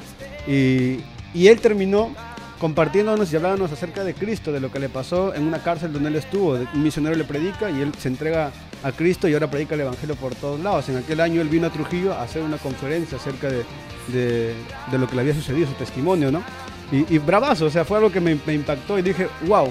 [0.47, 0.99] Y,
[1.34, 2.13] y él terminó
[2.60, 6.10] compartiéndonos y hablándonos acerca de Cristo, de lo que le pasó en una cárcel donde
[6.10, 6.54] él estuvo.
[6.54, 8.51] Un misionero le predica y él se entrega
[8.83, 10.89] a Cristo y ahora predica el Evangelio por todos lados.
[10.89, 13.63] En aquel año él vino a Trujillo a hacer una conferencia acerca de,
[14.07, 14.55] de-
[14.97, 16.43] lo que le había sucedido, su testimonio, ¿no?
[16.91, 19.67] Y, bravazo, o sea, fue algo que me, impactó y dije, wow,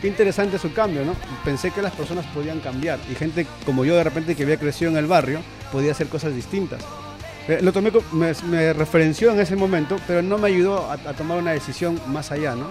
[0.00, 1.14] qué interesante su cambio, ¿no?
[1.44, 4.90] Pensé que las personas podían cambiar y gente como yo de repente que había crecido
[4.90, 5.40] en el barrio
[5.70, 6.80] podía hacer cosas distintas.
[7.48, 11.36] Eh, lo tomé, me, referenció en ese momento, pero no me ayudó a, a tomar
[11.36, 12.70] una decisión más allá, ¿no?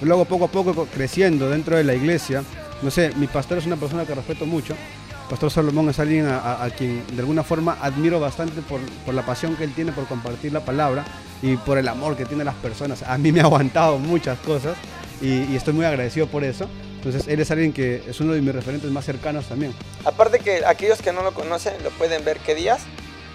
[0.00, 2.44] Luego poco a poco co- creciendo dentro de la iglesia,
[2.82, 4.74] no sé, mi pastor es una persona que respeto mucho.
[5.32, 9.14] Pastor Salomón es alguien a, a- a quien de alguna forma admiro bastante por, por
[9.14, 11.06] la pasión que él tiene por compartir la palabra
[11.40, 13.02] y por el amor que tiene a las personas.
[13.02, 14.76] A mí me ha aguantado muchas cosas
[15.22, 16.68] y, y estoy muy agradecido por eso.
[16.96, 19.72] Entonces él es alguien que es uno de mis referentes más cercanos también.
[20.04, 22.82] Aparte que aquellos que no lo conocen lo pueden ver qué días,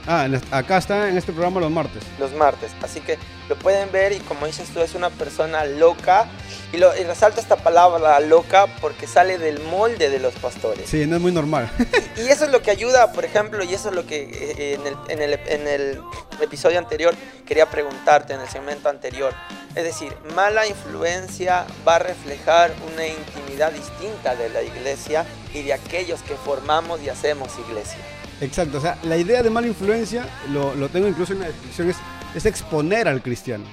[0.10, 2.03] Ah, acá está en este programa los martes.
[2.19, 2.71] los martes.
[2.83, 3.17] Así que
[3.49, 6.27] lo pueden ver y como dices tú es una persona loca.
[6.73, 10.89] Y, lo, y resalto esta palabra loca porque sale del molde de los pastores.
[10.89, 11.69] Sí, no es muy normal.
[12.17, 14.88] Y eso es lo que ayuda, por ejemplo, y eso es lo que eh, en,
[14.88, 16.01] el, en, el, en el
[16.41, 19.33] episodio anterior quería preguntarte, en el segmento anterior.
[19.75, 25.73] Es decir, mala influencia va a reflejar una intimidad distinta de la iglesia y de
[25.73, 27.99] aquellos que formamos y hacemos iglesia.
[28.41, 31.89] Exacto, o sea, la idea de mala influencia, lo, lo tengo incluso en la descripción,
[31.89, 31.97] es,
[32.38, 33.65] es exponer al cristiano.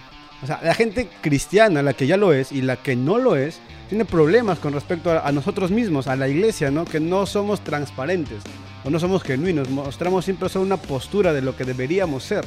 [0.42, 3.36] O sea, la gente cristiana, la que ya lo es y la que no lo
[3.36, 6.84] es, tiene problemas con respecto a, a nosotros mismos, a la iglesia, ¿no?
[6.84, 8.42] Que no somos transparentes
[8.84, 12.44] o no somos genuinos, mostramos siempre solo una postura de lo que deberíamos ser.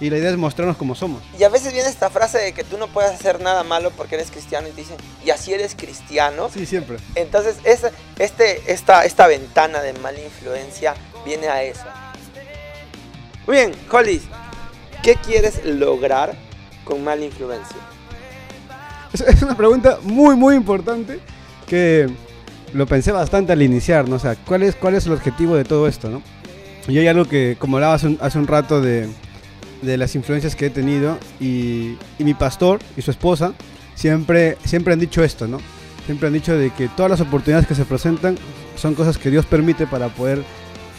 [0.00, 1.22] Y la idea es mostrarnos como somos.
[1.38, 4.16] Y a veces viene esta frase de que tú no puedes hacer nada malo porque
[4.16, 6.48] eres cristiano y te dicen, y así eres cristiano.
[6.52, 6.96] Sí, siempre.
[7.14, 11.84] Entonces, esa- este, esta, esta ventana de mala influencia viene a eso.
[13.46, 14.22] Muy bien, Hollis,
[15.04, 16.34] ¿qué quieres lograr
[16.84, 17.76] con mala influencia?
[19.12, 21.20] Es, una pregunta muy, muy importante
[21.68, 22.08] que
[22.72, 24.16] lo pensé bastante al iniciar, ¿no?
[24.16, 26.22] O sea, ¿cuál es, cuál es el objetivo de todo esto, no?
[26.88, 29.08] Y hay algo que, como hablaba hace un, hace un rato de,
[29.82, 33.52] de las influencias que he tenido, y, y mi pastor y su esposa
[33.94, 35.58] siempre, siempre han dicho esto, ¿no?
[36.06, 38.36] Siempre han dicho de que todas las oportunidades que se presentan
[38.76, 40.42] son cosas que Dios permite para poder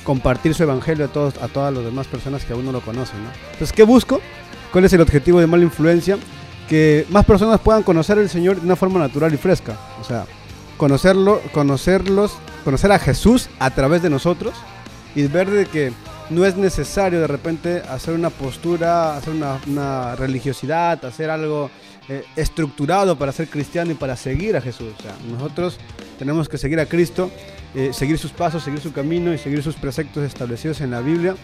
[0.06, 3.22] compartir su evangelio a, todos, a todas las demás personas que aún no lo conocen,
[3.22, 3.30] ¿no?
[3.52, 4.22] Entonces, ¿qué busco?
[4.72, 6.18] ¿Cuál es el objetivo de mala influencia?
[6.68, 9.78] que más personas puedan conocer al Señor de una forma natural y fresca.
[10.02, 10.26] O sea,
[10.78, 14.54] conocerlo, conocerlos, conocer a Jesús a través de nosotros
[15.16, 15.94] y ver de que
[16.30, 21.70] no es necesario de repente hacer una postura, hacer una, una religiosidad, hacer algo
[22.10, 24.94] eh, estructurado para ser cristiano y para seguir a Jesús.
[24.98, 25.78] O sea, nosotros
[26.18, 27.30] tenemos que seguir a Cristo,
[27.76, 31.36] eh, seguir sus pasos, seguir su camino y seguir sus preceptos establecidos en la Biblia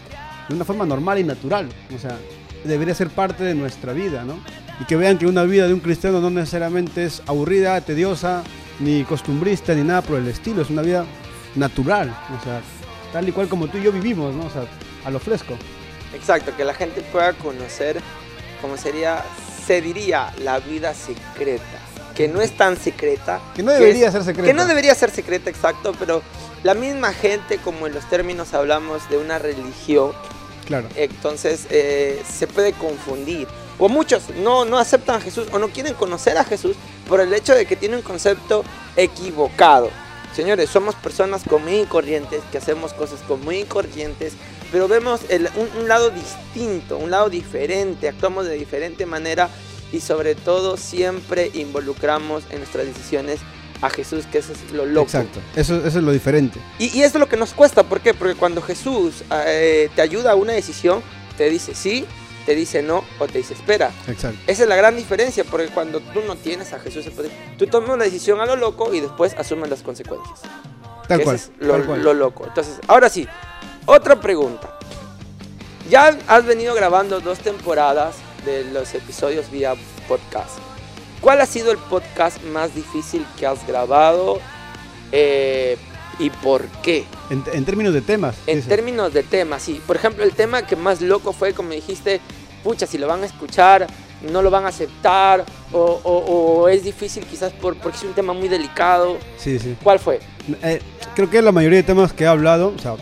[0.47, 1.67] de una forma normal y natural.
[1.93, 2.17] O sea,
[2.63, 4.39] debería ser parte de nuestra vida, ¿no?
[4.79, 8.43] Y que vean que una vida de un cristiano no necesariamente es aburrida, tediosa,
[8.79, 10.61] ni costumbrista, ni nada por el estilo.
[10.61, 11.05] Es una vida
[11.55, 12.61] natural, o sea,
[13.11, 14.45] tal y cual como tú y yo vivimos, ¿no?
[14.45, 14.63] O sea,
[15.05, 15.55] a lo fresco.
[16.13, 17.99] Exacto, que la gente pueda conocer,
[18.61, 19.23] como sería,
[19.65, 21.90] se diría, la vida secreta.
[22.21, 23.39] Que no es tan secreta.
[23.55, 24.47] Que no debería es- ser secreta.
[24.47, 26.21] Que no debería ser secreta, exacto, pero
[26.63, 30.11] la misma gente, como en los términos hablamos de una religión,
[30.65, 30.87] Claro.
[30.95, 33.47] entonces eh, se puede confundir.
[33.79, 36.75] O muchos no, no aceptan a Jesús o no quieren conocer a Jesús
[37.07, 38.63] por el hecho de que tienen un concepto
[38.95, 39.89] equivocado.
[40.35, 44.33] Señores, somos personas común y corrientes, que hacemos cosas común y corrientes,
[44.71, 49.49] pero vemos el- un, un lado distinto, un lado diferente, actuamos de diferente manera
[49.91, 53.39] y sobre todo siempre involucramos en nuestras decisiones
[53.81, 55.05] a Jesús, que eso es lo loco.
[55.05, 55.39] Exacto.
[55.55, 56.59] Eso, eso es lo diferente.
[56.77, 58.13] Y, y eso es lo que nos cuesta, ¿por qué?
[58.13, 61.01] Porque cuando Jesús eh, te ayuda a una decisión,
[61.37, 62.05] te dice sí,
[62.45, 63.91] te dice no o te dice espera.
[64.07, 64.39] Exacto.
[64.47, 67.05] Esa es la gran diferencia, porque cuando tú no tienes a Jesús,
[67.57, 70.41] tú tomas una decisión a lo loco y después asumes las consecuencias.
[71.07, 71.35] Tal cual.
[71.35, 72.03] es lo, tal cual.
[72.03, 72.45] lo loco.
[72.45, 73.27] Entonces, ahora sí,
[73.85, 74.77] otra pregunta.
[75.89, 79.73] Ya has venido grabando dos temporadas de los episodios vía
[80.07, 80.57] podcast.
[81.21, 84.39] ¿Cuál ha sido el podcast más difícil que has grabado
[85.11, 85.77] eh,
[86.19, 87.05] y por qué?
[87.29, 88.35] En, en términos de temas.
[88.47, 89.81] En términos de temas, sí.
[89.85, 92.19] Por ejemplo, el tema que más loco fue, como dijiste,
[92.63, 93.87] pucha, si lo van a escuchar,
[94.31, 98.13] no lo van a aceptar, o, o- o es difícil quizás por, porque es un
[98.13, 99.17] tema muy delicado.
[99.37, 99.75] Sí, sí.
[99.83, 100.19] ¿Cuál fue?
[100.63, 100.79] Eh,
[101.15, 102.95] creo que la mayoría de temas que he hablado, o sea,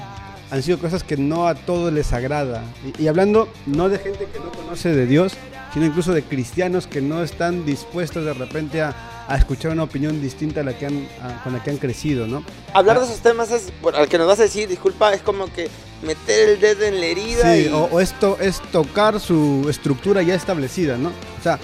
[0.51, 2.63] han sido cosas que no a todos les agrada.
[2.97, 5.33] Y, y hablando no de gente que no conoce de Dios,
[5.73, 8.95] sino incluso de cristianos que no están dispuestos de repente a,
[9.27, 12.25] a escuchar una opinión distinta a la que han, a- con la que han crecido,
[12.25, 12.43] ¿no?
[12.73, 12.99] Hablar Ah.
[13.01, 15.69] de esos temas es, al que nos vas a decir, disculpa, es como que
[16.01, 17.73] meter el dedo en la herida Sí, y...
[17.73, 21.09] o, o esto es tocar su estructura ya establecida, ¿no?
[21.09, 21.59] O sea,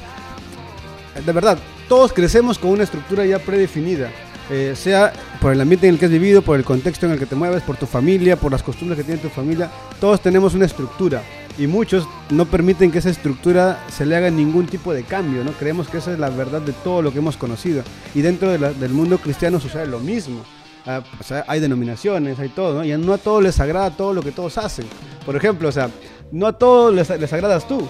[1.25, 1.57] de verdad,
[1.89, 4.11] todos crecemos con una estructura ya predefinida.
[4.51, 5.11] eh, sea
[5.45, 7.35] por el ambiente en el que has vivido, por el contexto en el que te
[7.35, 11.21] mueves, por tu familia, por las costumbres que tiene tu familia, todos tenemos una estructura
[11.59, 15.51] y muchos no permiten que esa estructura se le haga ningún tipo de cambio, ¿no?
[15.51, 17.83] Creemos que esa es la verdad de todo lo que hemos conocido
[18.15, 20.43] y dentro del mundo cristiano sucede lo mismo.
[20.87, 22.83] Ah, o sea, hay denominaciones, hay todo, ¿no?
[22.83, 24.87] Y no a todos les agrada todo lo que todos hacen.
[25.27, 25.91] Por ejemplo, o sea,
[26.31, 27.87] no a todos les agradas tú.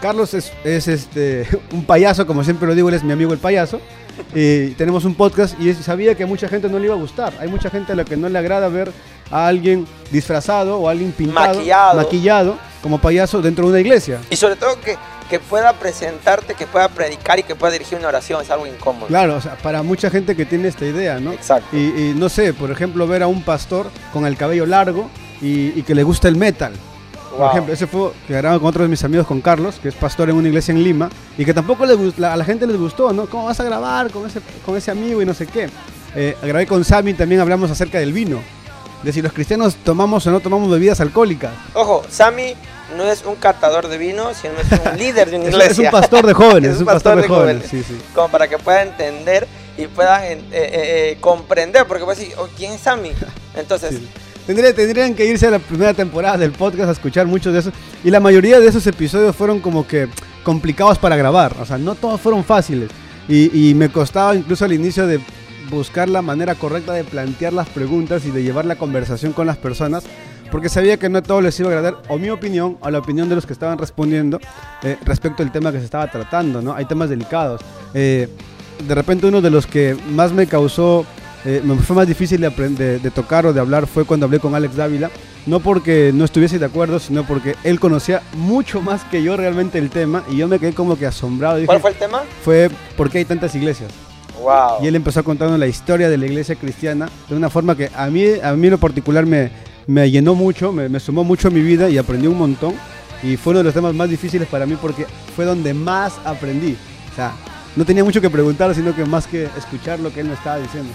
[0.00, 3.38] Carlos es, es, este, un payaso, como siempre lo digo, él es mi amigo el
[3.38, 3.80] payaso.
[4.34, 7.32] Y tenemos un podcast y sabía que a mucha gente no le iba a gustar.
[7.38, 8.90] Hay mucha gente a la que no le agrada ver
[9.30, 11.96] a alguien disfrazado o a alguien pintado, Maquillado.
[11.96, 14.18] maquillado como payaso dentro de una iglesia.
[14.28, 14.96] Y sobre todo que,
[15.30, 19.06] que pueda presentarte, que pueda predicar y que pueda dirigir una oración, es algo incómodo.
[19.06, 21.32] Claro, o sea, para mucha gente que tiene esta idea, ¿no?
[21.32, 21.76] Exacto.
[21.76, 25.08] Y, y no sé, por ejemplo, ver a un pastor con el cabello largo
[25.40, 26.72] y, y que le gusta el metal.
[27.30, 27.48] Por Wow.
[27.50, 30.30] ejemplo, ese fue que grababa con otro de mis amigos, con Carlos, que es pastor
[30.30, 32.76] en una iglesia en Lima, y que tampoco le gust- la- a la gente les
[32.76, 33.26] gustó, ¿no?
[33.26, 35.68] ¿Cómo vas a grabar con ese, con ese amigo y no sé qué?
[36.14, 38.40] Eh, grabé con Sammy, también hablamos acerca del vino,
[39.02, 41.52] de si los cristianos tomamos o no tomamos bebidas alcohólicas.
[41.74, 42.54] Ojo, Sammy
[42.96, 45.72] no es un catador de vino, sino es un líder de una Es, iglesia.
[45.88, 47.64] es un pastor de jóvenes, es un pastor, de jóvenes.
[47.70, 47.96] Sí, sí.
[48.14, 52.48] Como para que pueda entender y pueda eh, eh, eh, comprender, porque puede decir, oh,
[52.56, 53.12] ¿quién es Sammy?
[53.54, 54.08] Entonces, Sí.
[54.48, 57.74] Tendría- tendrían que irse a la primera temporada del podcast a escuchar muchos de esos.
[58.02, 60.08] Y la mayoría de esos episodios fueron como que
[60.42, 61.54] complicados para grabar.
[61.60, 62.88] O sea, no todos fueron fáciles.
[63.28, 65.20] Y, y me costaba incluso al inicio de
[65.70, 69.58] buscar la manera correcta de plantear las preguntas y de llevar la conversación con las
[69.58, 70.04] personas.
[70.50, 73.00] Porque sabía que no a todos les iba a agradar o mi opinión o la
[73.00, 74.40] opinión de los que estaban respondiendo
[74.82, 76.62] eh, respecto al tema que se estaba tratando.
[76.62, 76.72] ¿no?
[76.74, 77.60] Hay temas delicados.
[77.92, 78.30] Eh,
[78.82, 81.04] de repente uno de los que más me causó
[81.44, 84.26] eh, me fue más difícil de, aprend- de, de tocar o de hablar fue cuando
[84.26, 85.10] hablé con Alex Dávila.
[85.46, 89.78] No porque no estuviese de acuerdo, sino porque él conocía mucho más que yo realmente
[89.78, 91.56] el tema y yo me quedé como que asombrado.
[91.56, 92.22] Dije, ¿cuál fue el tema?
[92.44, 93.90] fue por qué hay tantas iglesias.
[94.42, 94.82] Wow.
[94.84, 98.06] Y él empezó contando la historia de la iglesia cristiana de una forma que a
[98.08, 99.50] mí, a mí en lo particular me,
[99.86, 102.74] me llenó mucho, me, me sumó mucho a mi vida y aprendí un montón.
[103.22, 106.76] Y fue uno de los temas más difíciles para mí porque fue donde más aprendí.
[107.10, 107.32] O sea,
[107.74, 110.58] no tenía mucho que preguntar, sino que más que escuchar lo que él me estaba
[110.58, 110.92] diciendo.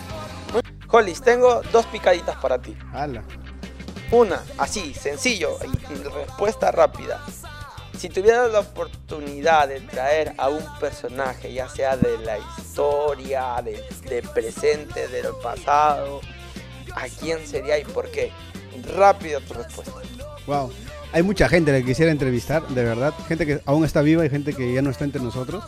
[0.95, 2.77] Hollis, tengo dos picaditas para ti.
[2.93, 3.23] Hala.
[4.11, 5.57] Una, así, sencillo
[5.89, 7.19] y respuesta rápida.
[7.97, 13.83] Si tuvieras la oportunidad de traer a un personaje, ya sea de la historia, de,
[14.07, 16.21] de presente, del pasado,
[16.93, 18.31] ¿a quién sería y por qué?
[18.95, 19.93] Rápido tu respuesta.
[20.45, 20.71] Wow.
[21.11, 23.15] Hay mucha gente que quisiera entrevistar, de verdad.
[23.27, 25.63] Gente que aún está viva y gente que ya no está entre nosotros.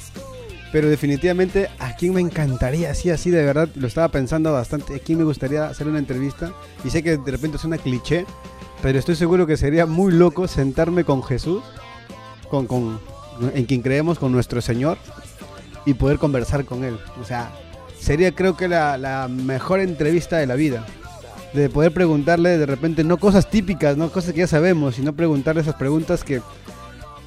[0.72, 2.92] Pero definitivamente, ¿a quién me encantaría?
[2.92, 4.96] Así, así, de verdad, lo estaba pensando bastante.
[4.96, 6.52] ¿A quién me gustaría hacer una entrevista?
[6.84, 8.26] Y sé que de repente suena cliché,
[8.82, 11.64] pero estoy seguro que sería muy loco sentarme con Jesús,
[12.50, 13.00] con, con,
[13.54, 14.98] en quien creemos, con nuestro Señor,
[15.86, 17.00] y poder conversar con Él.
[17.22, 17.52] O sea,
[17.98, 20.86] sería creo que la, la mejor entrevista de la vida
[21.56, 25.62] de poder preguntarle de repente no cosas típicas, no cosas que ya sabemos, sino preguntarle
[25.62, 26.42] esas preguntas que,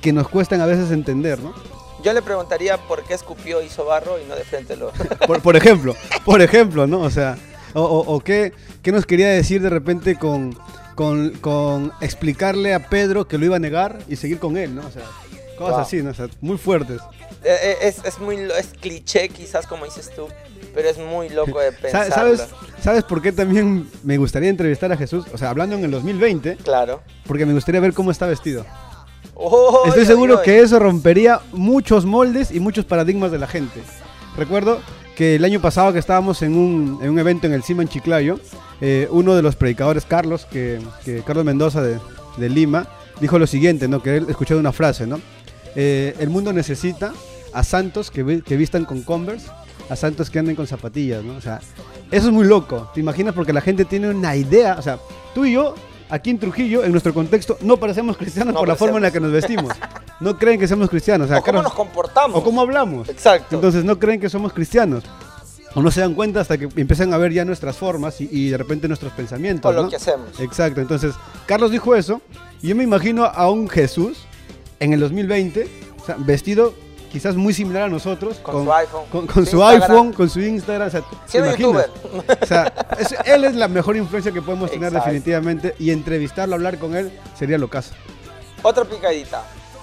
[0.03, 1.55] que nos cuestan a veces entender, ¿no?
[2.04, 4.92] Yo le preguntaría por qué escupió hizo barro y no de frente lo.
[5.26, 7.00] Por, por ejemplo, por ejemplo, ¿no?
[7.00, 7.37] O sea,
[7.74, 10.56] o, o- o qué, qué nos quería decir de repente con,
[10.94, 14.87] con, con explicarle a Pedro que lo iba a negar y seguir con él, ¿no?
[14.87, 15.02] O sea,
[15.58, 15.80] cosas Wow.
[15.80, 16.11] así, ¿no?
[16.11, 17.00] O sea, muy fuertes.
[17.44, 20.26] Eh, eh, es, es muy es cliché quizás como dices tú,
[20.74, 22.12] pero es muy loco de Sa- pensar.
[22.12, 22.44] ¿Sabes,
[22.82, 25.24] ¿Sabes por qué también me gustaría entrevistar a Jesús?
[25.32, 27.02] O sea, hablando en el 2020, Claro.
[27.26, 28.64] porque me gustaría ver cómo está vestido.
[29.40, 33.81] Oh, Estoy seguro que eso rompería muchos moldes y muchos paradigmas de la gente.
[34.37, 34.81] Recuerdo
[35.16, 37.88] que el año pasado que estábamos en un, en un evento en el CIMA en
[37.88, 38.40] Chiclayo,
[38.81, 42.01] eh, uno de los predicadores, Carlos, que, que Carlos Mendoza de,
[42.37, 42.88] de Lima,
[43.20, 44.03] dijo lo siguiente, ¿no?
[44.03, 45.20] que él escuchó una frase, ¿no?
[45.77, 47.12] Eh, el mundo necesita
[47.53, 49.48] a santos que, que vistan con Converse,
[49.88, 51.37] a santos que anden con zapatillas, ¿no?
[51.37, 51.61] O sea,
[52.11, 53.35] eso es muy loco, ¿te imaginas?
[53.35, 54.98] Porque la gente tiene una idea, o sea,
[55.35, 55.74] tú y yo,
[56.09, 59.11] aquí en Trujillo, en nuestro contexto, no parecemos cristianos No por la forma en la
[59.11, 59.73] que nos vestimos.
[60.21, 61.27] No creen que somos cristianos.
[61.27, 62.38] O, sea, O cómo nos comportamos.
[62.40, 63.09] o cómo hablamos.
[63.09, 63.55] Exacto.
[63.55, 65.05] Entonces no creen que somos cristianos.
[65.75, 68.49] O no se dan cuenta hasta que empiezan a ver ya nuestras formas y, y
[68.51, 69.71] de repente nuestros pensamientos.
[69.71, 69.88] o lo ¿no?
[69.90, 70.40] que hacemos.
[70.40, 70.81] Exacto.
[70.81, 71.14] Entonces,
[71.47, 72.21] Carlos dijo eso.
[72.62, 74.18] Y yo me imagino a un Jesús
[74.81, 75.68] en el 2020,
[76.03, 76.75] o sea, vestido
[77.11, 78.38] quizás muy similar a nosotros.
[78.38, 80.88] Con su iPhone, Con, con su iPhone, con su Instagram.
[80.88, 81.90] O sea, ¿te Siendo youtuber.
[82.42, 85.09] O sea, es- él es la mejor influencia que podemos tener Exacto.
[85.11, 85.75] definitivamente.
[85.79, 87.92] Y entrevistarlo, hablar con él, sería lo caso.
[88.62, 89.42] Otra picadita.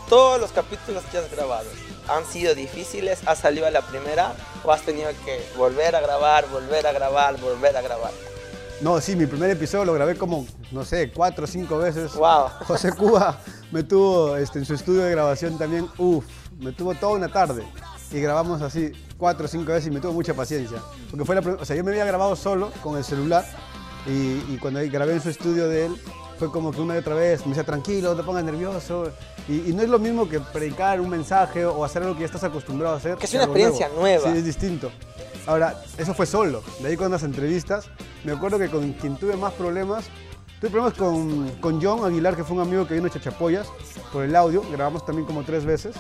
[0.10, 1.66] Todos los capítulos que has grabado
[2.08, 3.20] han sido difíciles.
[3.26, 4.34] ¿Has salido a la primera
[4.64, 8.12] o has tenido que volver a grabar, volver a grabar, volver a grabar?
[8.82, 12.14] No, sí, mi primer episodio lo grabé como, no sé, cuatro o cinco veces.
[12.14, 12.50] Wow.
[12.68, 13.40] José Cuba
[13.72, 16.26] me tuvo este, en su estudio de grabación también, uff,
[16.60, 17.64] me tuvo toda una tarde.
[18.12, 20.80] Y grabamos así cuatro o cinco veces y me tuvo mucha paciencia.
[21.10, 23.46] Porque fue la o sea, yo me había grabado solo con el celular
[24.06, 26.02] y, y cuando grabé en su estudio de él,
[26.38, 29.12] fue como que una y otra vez me decía, tranquilo, no te pongas nervioso.
[29.48, 32.26] Y, y no es lo mismo que predicar un mensaje o hacer algo que ya
[32.26, 33.18] estás acostumbrado a hacer.
[33.18, 34.32] Que es una experiencia nueva.
[34.32, 34.92] Sí, es distinto.
[35.48, 36.64] Ahora, eso fue solo.
[36.82, 37.86] De ahí con las entrevistas,
[38.24, 40.06] me acuerdo que con quien tuve más problemas,
[40.60, 43.68] tuve problemas con, con John Aguilar, que fue un amigo que vino a Chachapoyas
[44.12, 44.64] por el audio.
[44.72, 45.96] Grabamos también como tres veces.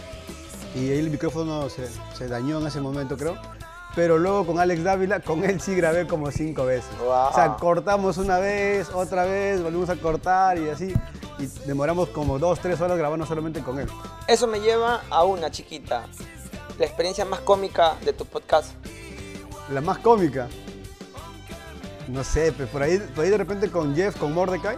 [0.75, 3.37] Y ahí el micrófono se, se dañó en ese momento, creo.
[3.95, 6.89] Pero luego con Alex Dávila, con él sí grabé como cinco veces.
[6.99, 7.29] Wow.
[7.29, 10.93] O sea, cortamos una vez, otra vez, volvimos a cortar y así.
[11.39, 13.87] y demoramos como dos, tres horas grabando solamente con él.
[14.27, 16.07] Eso me lleva a una chiquita.
[16.77, 18.73] La experiencia más cómica de tu podcast.
[19.71, 20.49] La más cómica.
[22.09, 24.77] No sé, pues por ahí, por ahí de repente con Jeff, con Mordecai,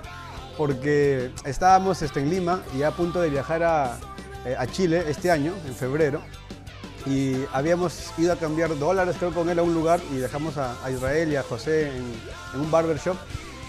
[0.58, 3.98] porque estábamos este, en Lima y a punto de viajar a,
[4.56, 6.22] a Chile este año, en febrero,
[7.06, 10.76] y habíamos ido a cambiar dólares, creo, con él a un lugar y dejamos a,
[10.84, 12.04] a Israel y a José en,
[12.54, 13.16] en un barbershop.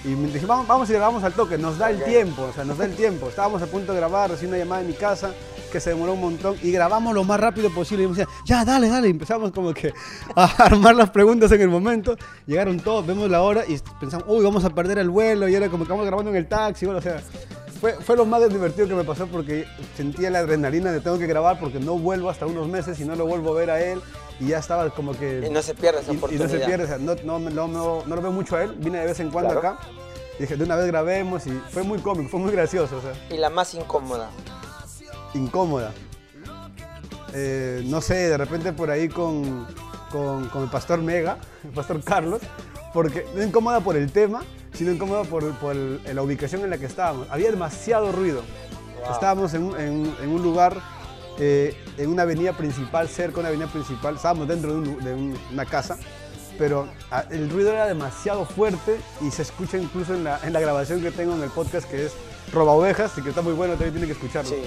[0.04, 2.64] Y me dije, vamos, vamos y grabamos al toque, nos da el tiempo, o sea,
[2.64, 3.28] nos da el tiempo.
[3.28, 5.32] Estábamos a punto de grabar, recién una llamada en mi casa,
[5.72, 8.04] que se demoró un montón, y grabamos lo más rápido posible.
[8.04, 9.08] Y me decían, ya, dale, dale.
[9.08, 9.92] Y empezamos como que
[10.36, 12.16] a armar las preguntas en el momento.
[12.46, 15.48] Llegaron todos, vemos la hora y pensamos, uy, vamos a perder el vuelo.
[15.48, 17.20] Y era como que vamos grabando en el taxi, bueno, o sea,
[17.80, 19.66] fue, fue lo más divertido que me pasó porque
[19.96, 23.14] sentía la adrenalina de tengo que grabar porque no vuelvo hasta unos meses y no
[23.16, 24.00] lo vuelvo a ver a él.
[24.40, 25.44] Y ya estaba como que...
[25.46, 26.46] Y no se pierde esa Y- y oportunidad.
[26.46, 28.98] no se pierde, o sea, no, no, no, no- lo veo mucho a él, vine
[29.00, 29.68] de vez en cuando Claro.
[29.76, 29.88] acá.
[30.38, 33.12] Y dije, de una vez grabemos y fue muy cómico, fue muy gracioso, o sea,
[33.34, 34.30] Y la más incómoda.
[35.34, 35.92] incómoda.
[37.34, 39.66] Eh, no sé, de repente por ahí con,
[40.10, 42.40] con, con el pastor Mega, el pastor Carlos,
[42.94, 44.42] porque incómoda por el tema,
[44.72, 47.26] sino incómoda por, por el- la ubicación en la que estábamos.
[47.30, 48.42] Había demasiado ruido.
[49.04, 49.12] Wow.
[49.12, 50.76] Estábamos en, un- en- en un lugar,
[51.38, 55.14] eh, en una avenida principal, cerca de una avenida principal, estábamos dentro de, un- de
[55.14, 55.96] un- una casa,
[56.58, 60.60] pero ah, el ruido era demasiado fuerte y se escucha incluso en la, en la
[60.60, 62.12] grabación que tengo en el podcast que es
[62.52, 64.50] Roba Ovejas y que está muy bueno, también tienen que escucharlo.
[64.50, 64.62] Sí.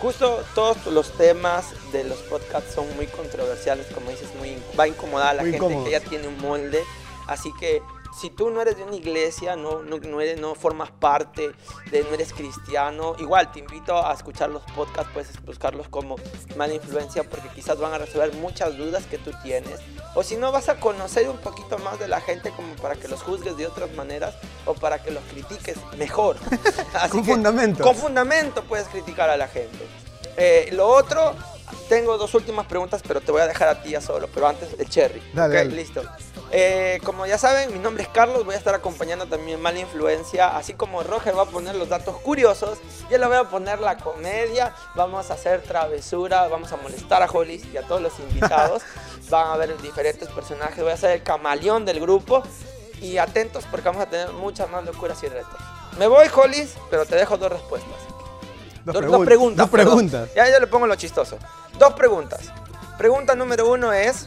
[0.00, 4.88] Justo todos los temas de los podcasts son muy controversiales, como dices, muy, va a
[4.88, 6.82] incomodar a la Muy gente que ya tiene un molde.
[7.26, 7.82] Así que
[8.18, 11.50] si tú no eres de una iglesia, no, no, no, eres- no formas parte,
[11.90, 16.16] de, no eres cristiano, igual te invito a escuchar los podcasts, puedes buscarlos como
[16.56, 19.80] mala influencia porque quizás van a resolver muchas dudas que tú tienes.
[20.14, 23.08] O si no, vas a conocer un poquito más de la gente como para que
[23.08, 24.34] los juzgues de otras maneras
[24.66, 26.36] o para que los critiques mejor.
[26.94, 27.84] Así Con que- fundamento.
[27.84, 29.78] Con fundamento puedes criticar a la gente.
[30.36, 31.34] Eh, lo otro,
[31.88, 34.28] tengo dos últimas preguntas, pero te voy a dejar a ti ya solo.
[34.32, 35.20] Pero antes, el cherry.
[35.34, 35.70] Dale, dale.
[35.74, 36.02] listo.
[36.50, 38.44] Eh, como ya saben, mi nombre es Carlos.
[38.44, 40.56] Voy a estar acompañando también Mala Influencia.
[40.56, 42.78] Así como Roger va a poner los datos curiosos,
[43.10, 44.74] yo le voy a poner la comedia.
[44.94, 46.48] Vamos a hacer travesura.
[46.48, 48.82] Vamos a molestar a Hollis y a todos los invitados.
[49.30, 50.82] Van a ver diferentes personajes.
[50.82, 52.42] Voy a ser el camaleón del grupo.
[53.00, 55.54] Y atentos porque vamos a tener muchas más locuras y retos.
[55.98, 57.92] Me voy, Hollis, pero te dejo dos respuestas.
[58.84, 59.56] Dos, Dos, pregun- dos preguntas.
[59.58, 59.94] Dos perdón.
[59.94, 60.28] preguntas.
[60.34, 61.38] Ya yo le pongo lo chistoso.
[61.78, 62.40] Dos preguntas.
[62.96, 64.26] Pregunta número uno es,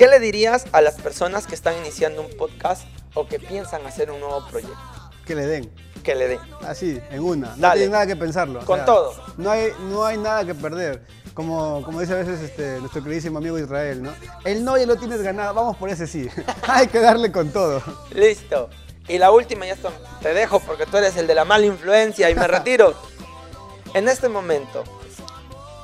[0.00, 4.10] ¿qué le dirías a las personas que están iniciando un podcast o que piensan hacer
[4.10, 4.78] un nuevo proyecto?
[5.26, 5.70] Que le den.
[6.02, 6.40] Que le den.
[6.62, 7.48] Así, en una.
[7.48, 7.86] No Dale.
[7.86, 8.60] nada que pensarlo.
[8.60, 9.12] o Con todo.
[9.36, 11.06] No hay, no hay nada que perder.
[11.34, 14.14] Como, como dice a veces este, nuestro queridísimo amigo Israel, ¿no?
[14.46, 16.30] El no ya lo tienes ganado, vamos por ese sí.
[16.66, 17.82] hay que darle con todo.
[18.14, 18.70] Listo.
[19.06, 19.76] Y la última, ya
[20.22, 22.94] te dejo porque tú eres el de la mala influencia y me retiro.
[23.92, 24.82] En este momento,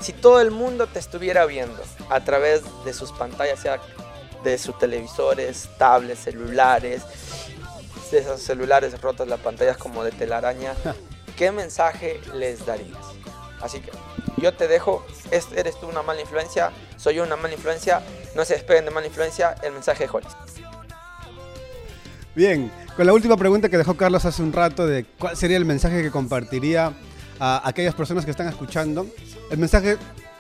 [0.00, 3.78] si todo el mundo te estuviera viendo a través de sus pantallas, sea
[4.50, 7.02] de sus televisores, tablets, celulares,
[8.10, 10.74] de esos celulares rotos, las pantallas como de telaraña,
[11.36, 12.98] ¿qué mensaje les darías?
[13.60, 13.90] Así que
[14.36, 18.02] yo te dejo, es- eres tú una mala influencia, soy yo una mala influencia,
[18.34, 20.32] no se despeguen de mala influencia, el mensaje de Hollis.
[22.34, 25.64] Bien, con la última pregunta que dejó Carlos hace un rato de cuál sería el
[25.64, 26.92] mensaje que compartiría
[27.40, 29.06] a aquellas personas que están escuchando.
[29.50, 29.96] El mensaje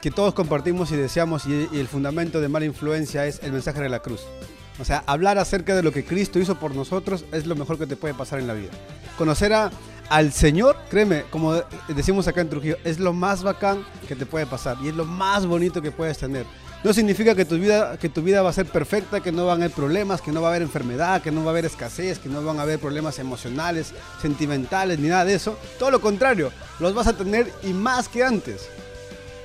[0.06, 3.88] que todos compartimos y deseamos y, el fundamento de mala influencia es el mensaje de
[3.88, 4.20] la cruz.
[4.78, 7.88] O sea, hablar acerca de lo que Cristo hizo por nosotros es lo mejor que
[7.88, 8.70] te puede pasar en la vida.
[9.18, 9.72] Conocer a,
[10.08, 14.46] al Señor, créeme, como decimos acá en Trujillo, es lo más bacán que te puede
[14.46, 16.46] pasar y es lo más bonito que puedes tener.
[16.84, 19.60] No significa que tu vida, que tu vida va a ser perfecta, que no van
[19.60, 22.20] a haber problemas, que no va a haber enfermedad, que no va a haber escasez,
[22.20, 23.92] que no van a haber problemas emocionales,
[24.22, 25.58] sentimentales, ni nada de eso.
[25.80, 28.68] Todo lo contrario, los vas a tener y más que antes.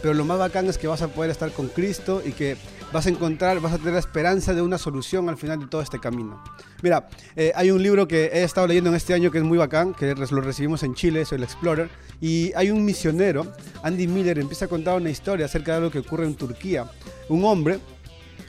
[0.01, 2.57] Pero lo más bacán es que vas a poder estar con Cristo y que
[2.91, 5.81] vas a encontrar, vas a tener la esperanza de una solución al final de todo
[5.81, 6.43] este camino.
[6.81, 9.57] Mira, eh, hay un libro que he estado leyendo en este año que es muy
[9.57, 11.89] bacán, que lo recibimos en Chile, es el Explorer,
[12.19, 13.45] y hay un misionero,
[13.83, 16.85] Andy Miller, empieza a contar una historia acerca de algo que ocurre en Turquía.
[17.29, 17.79] Un hombre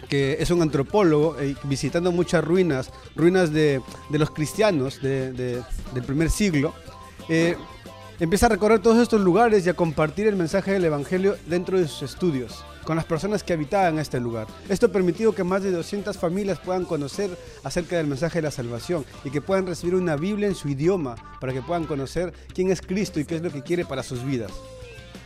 [0.09, 3.81] que es un antropólogo eh, visitando muchas ruinas, ruinas de,
[4.11, 5.63] los cristianos de- de-
[5.95, 6.75] del primer siglo,
[7.29, 7.57] eh,
[8.23, 11.89] empieza a recorrer todos estos lugares y a compartir el mensaje del Evangelio dentro de
[11.89, 14.47] sus estudios, con las personas que habitaban este lugar.
[14.69, 18.53] Esto ha permitido que más de 200 familias puedan conocer acerca del mensaje de la
[18.53, 22.71] salvación y que puedan recibir una Biblia en su idioma para que puedan conocer quién
[22.71, 24.53] es Cristo y qué es lo que quiere para sus vidas.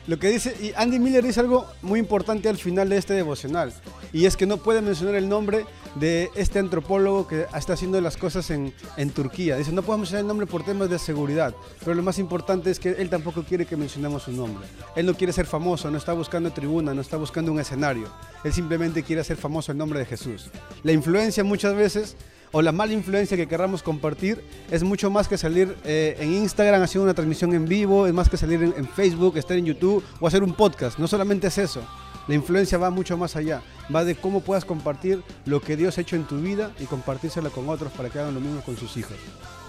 [0.06, 3.72] Lo que dice, y Andy Miller dice algo muy importante al final de este devocional,
[4.12, 8.16] y es que no puede mencionar el nombre de este antropólogo que está haciendo las
[8.16, 9.56] cosas en, en Turquía.
[9.56, 12.78] Dice, no puedo mencionar el nombre por temas de seguridad, pero lo más importante es
[12.78, 14.64] que él tampoco quiere que mencionemos su nombre.
[14.94, 18.08] Él no quiere ser famoso, no está buscando tribuna, no está buscando un escenario.
[18.44, 20.50] Él simplemente quiere hacer famoso el nombre de Jesús.
[20.84, 22.16] La influencia muchas veces
[22.52, 26.82] o la mala influencia que querramos compartir es mucho más que salir eh, en Instagram
[26.82, 30.02] haciendo una transmisión en vivo, es más que salir en, en Facebook, estar en YouTube
[30.20, 30.98] o hacer un podcast.
[30.98, 31.82] No solamente es eso.
[32.28, 33.62] La influencia va mucho más allá.
[33.94, 37.50] Va de cómo puedas compartir lo que Dios ha hecho en tu vida y compartírselo
[37.52, 39.16] con otros para que hagan lo mismo con sus hijos.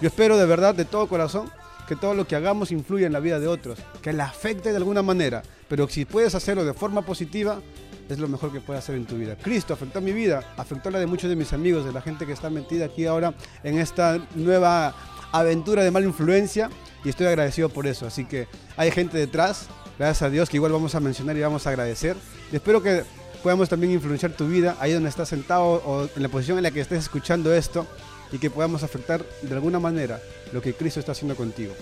[0.00, 1.50] Yo espero de verdad, de todo corazón,
[1.86, 4.76] que todo lo que hagamos influya en la vida de otros, que la afecte de
[4.76, 7.60] alguna manera, pero si puedes hacerlo de forma positiva,
[8.08, 9.36] es lo mejor que puedes hacer en tu vida.
[9.36, 12.32] Cristo afectó mi vida, afectó la de muchos de mis amigos, de la gente que
[12.32, 14.94] está metida aquí ahora en esta nueva
[15.32, 16.70] aventura de mala influencia
[17.04, 18.06] y estoy agradecido por eso.
[18.06, 19.66] Así que hay gente detrás,
[19.98, 22.16] gracias a Dios, que igual vamos a mencionar y vamos a agradecer.
[22.52, 23.04] Y espero que
[23.42, 26.70] podamos también influenciar tu vida ahí donde estás sentado o en la posición en la
[26.70, 27.86] que estés escuchando esto
[28.32, 30.20] y que podamos afectar de alguna manera
[30.52, 31.74] lo que Cristo está haciendo contigo.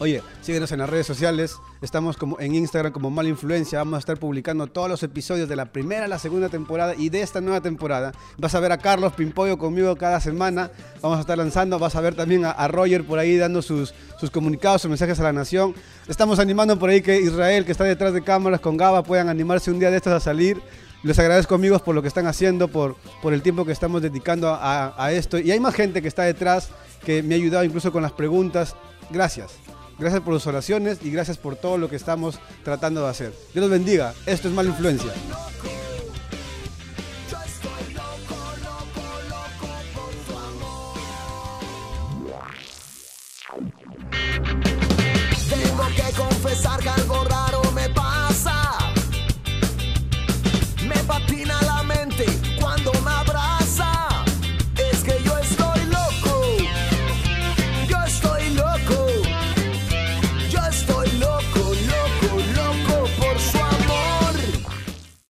[0.00, 1.56] Oye, síguenos en las redes sociales.
[1.80, 3.78] Estamos como en Instagram como Mala Influencia.
[3.78, 7.22] Vamos a estar publicando todos los episodios de la primera, la segunda temporada y de
[7.22, 8.10] esta nueva temporada.
[8.36, 10.72] Vas a ver a Carlos Pimpollo conmigo cada semana.
[11.00, 11.78] Vamos a estar lanzando.
[11.78, 15.22] Vas a ver también a, Roger por ahí dando sus, sus comunicados, sus mensajes a
[15.22, 15.76] la nación.
[16.08, 19.70] Estamos animando por ahí que Israel, que está detrás de cámaras con Gaba, puedan animarse
[19.70, 20.60] un día de estos a salir.
[21.04, 24.58] Les agradezco amigos por lo que están haciendo, por, por el tiempo que estamos dedicando
[24.60, 25.38] a esto.
[25.38, 26.70] Y hay más gente que está detrás,
[27.04, 28.74] que me ha ayudado incluso con las preguntas.
[29.10, 29.63] Gracias.
[29.98, 33.32] Gracias por sus oraciones y gracias por todo lo que estamos tratando de hacer.
[33.52, 34.14] Dios los bendiga.
[34.26, 35.12] Esto es mala influencia.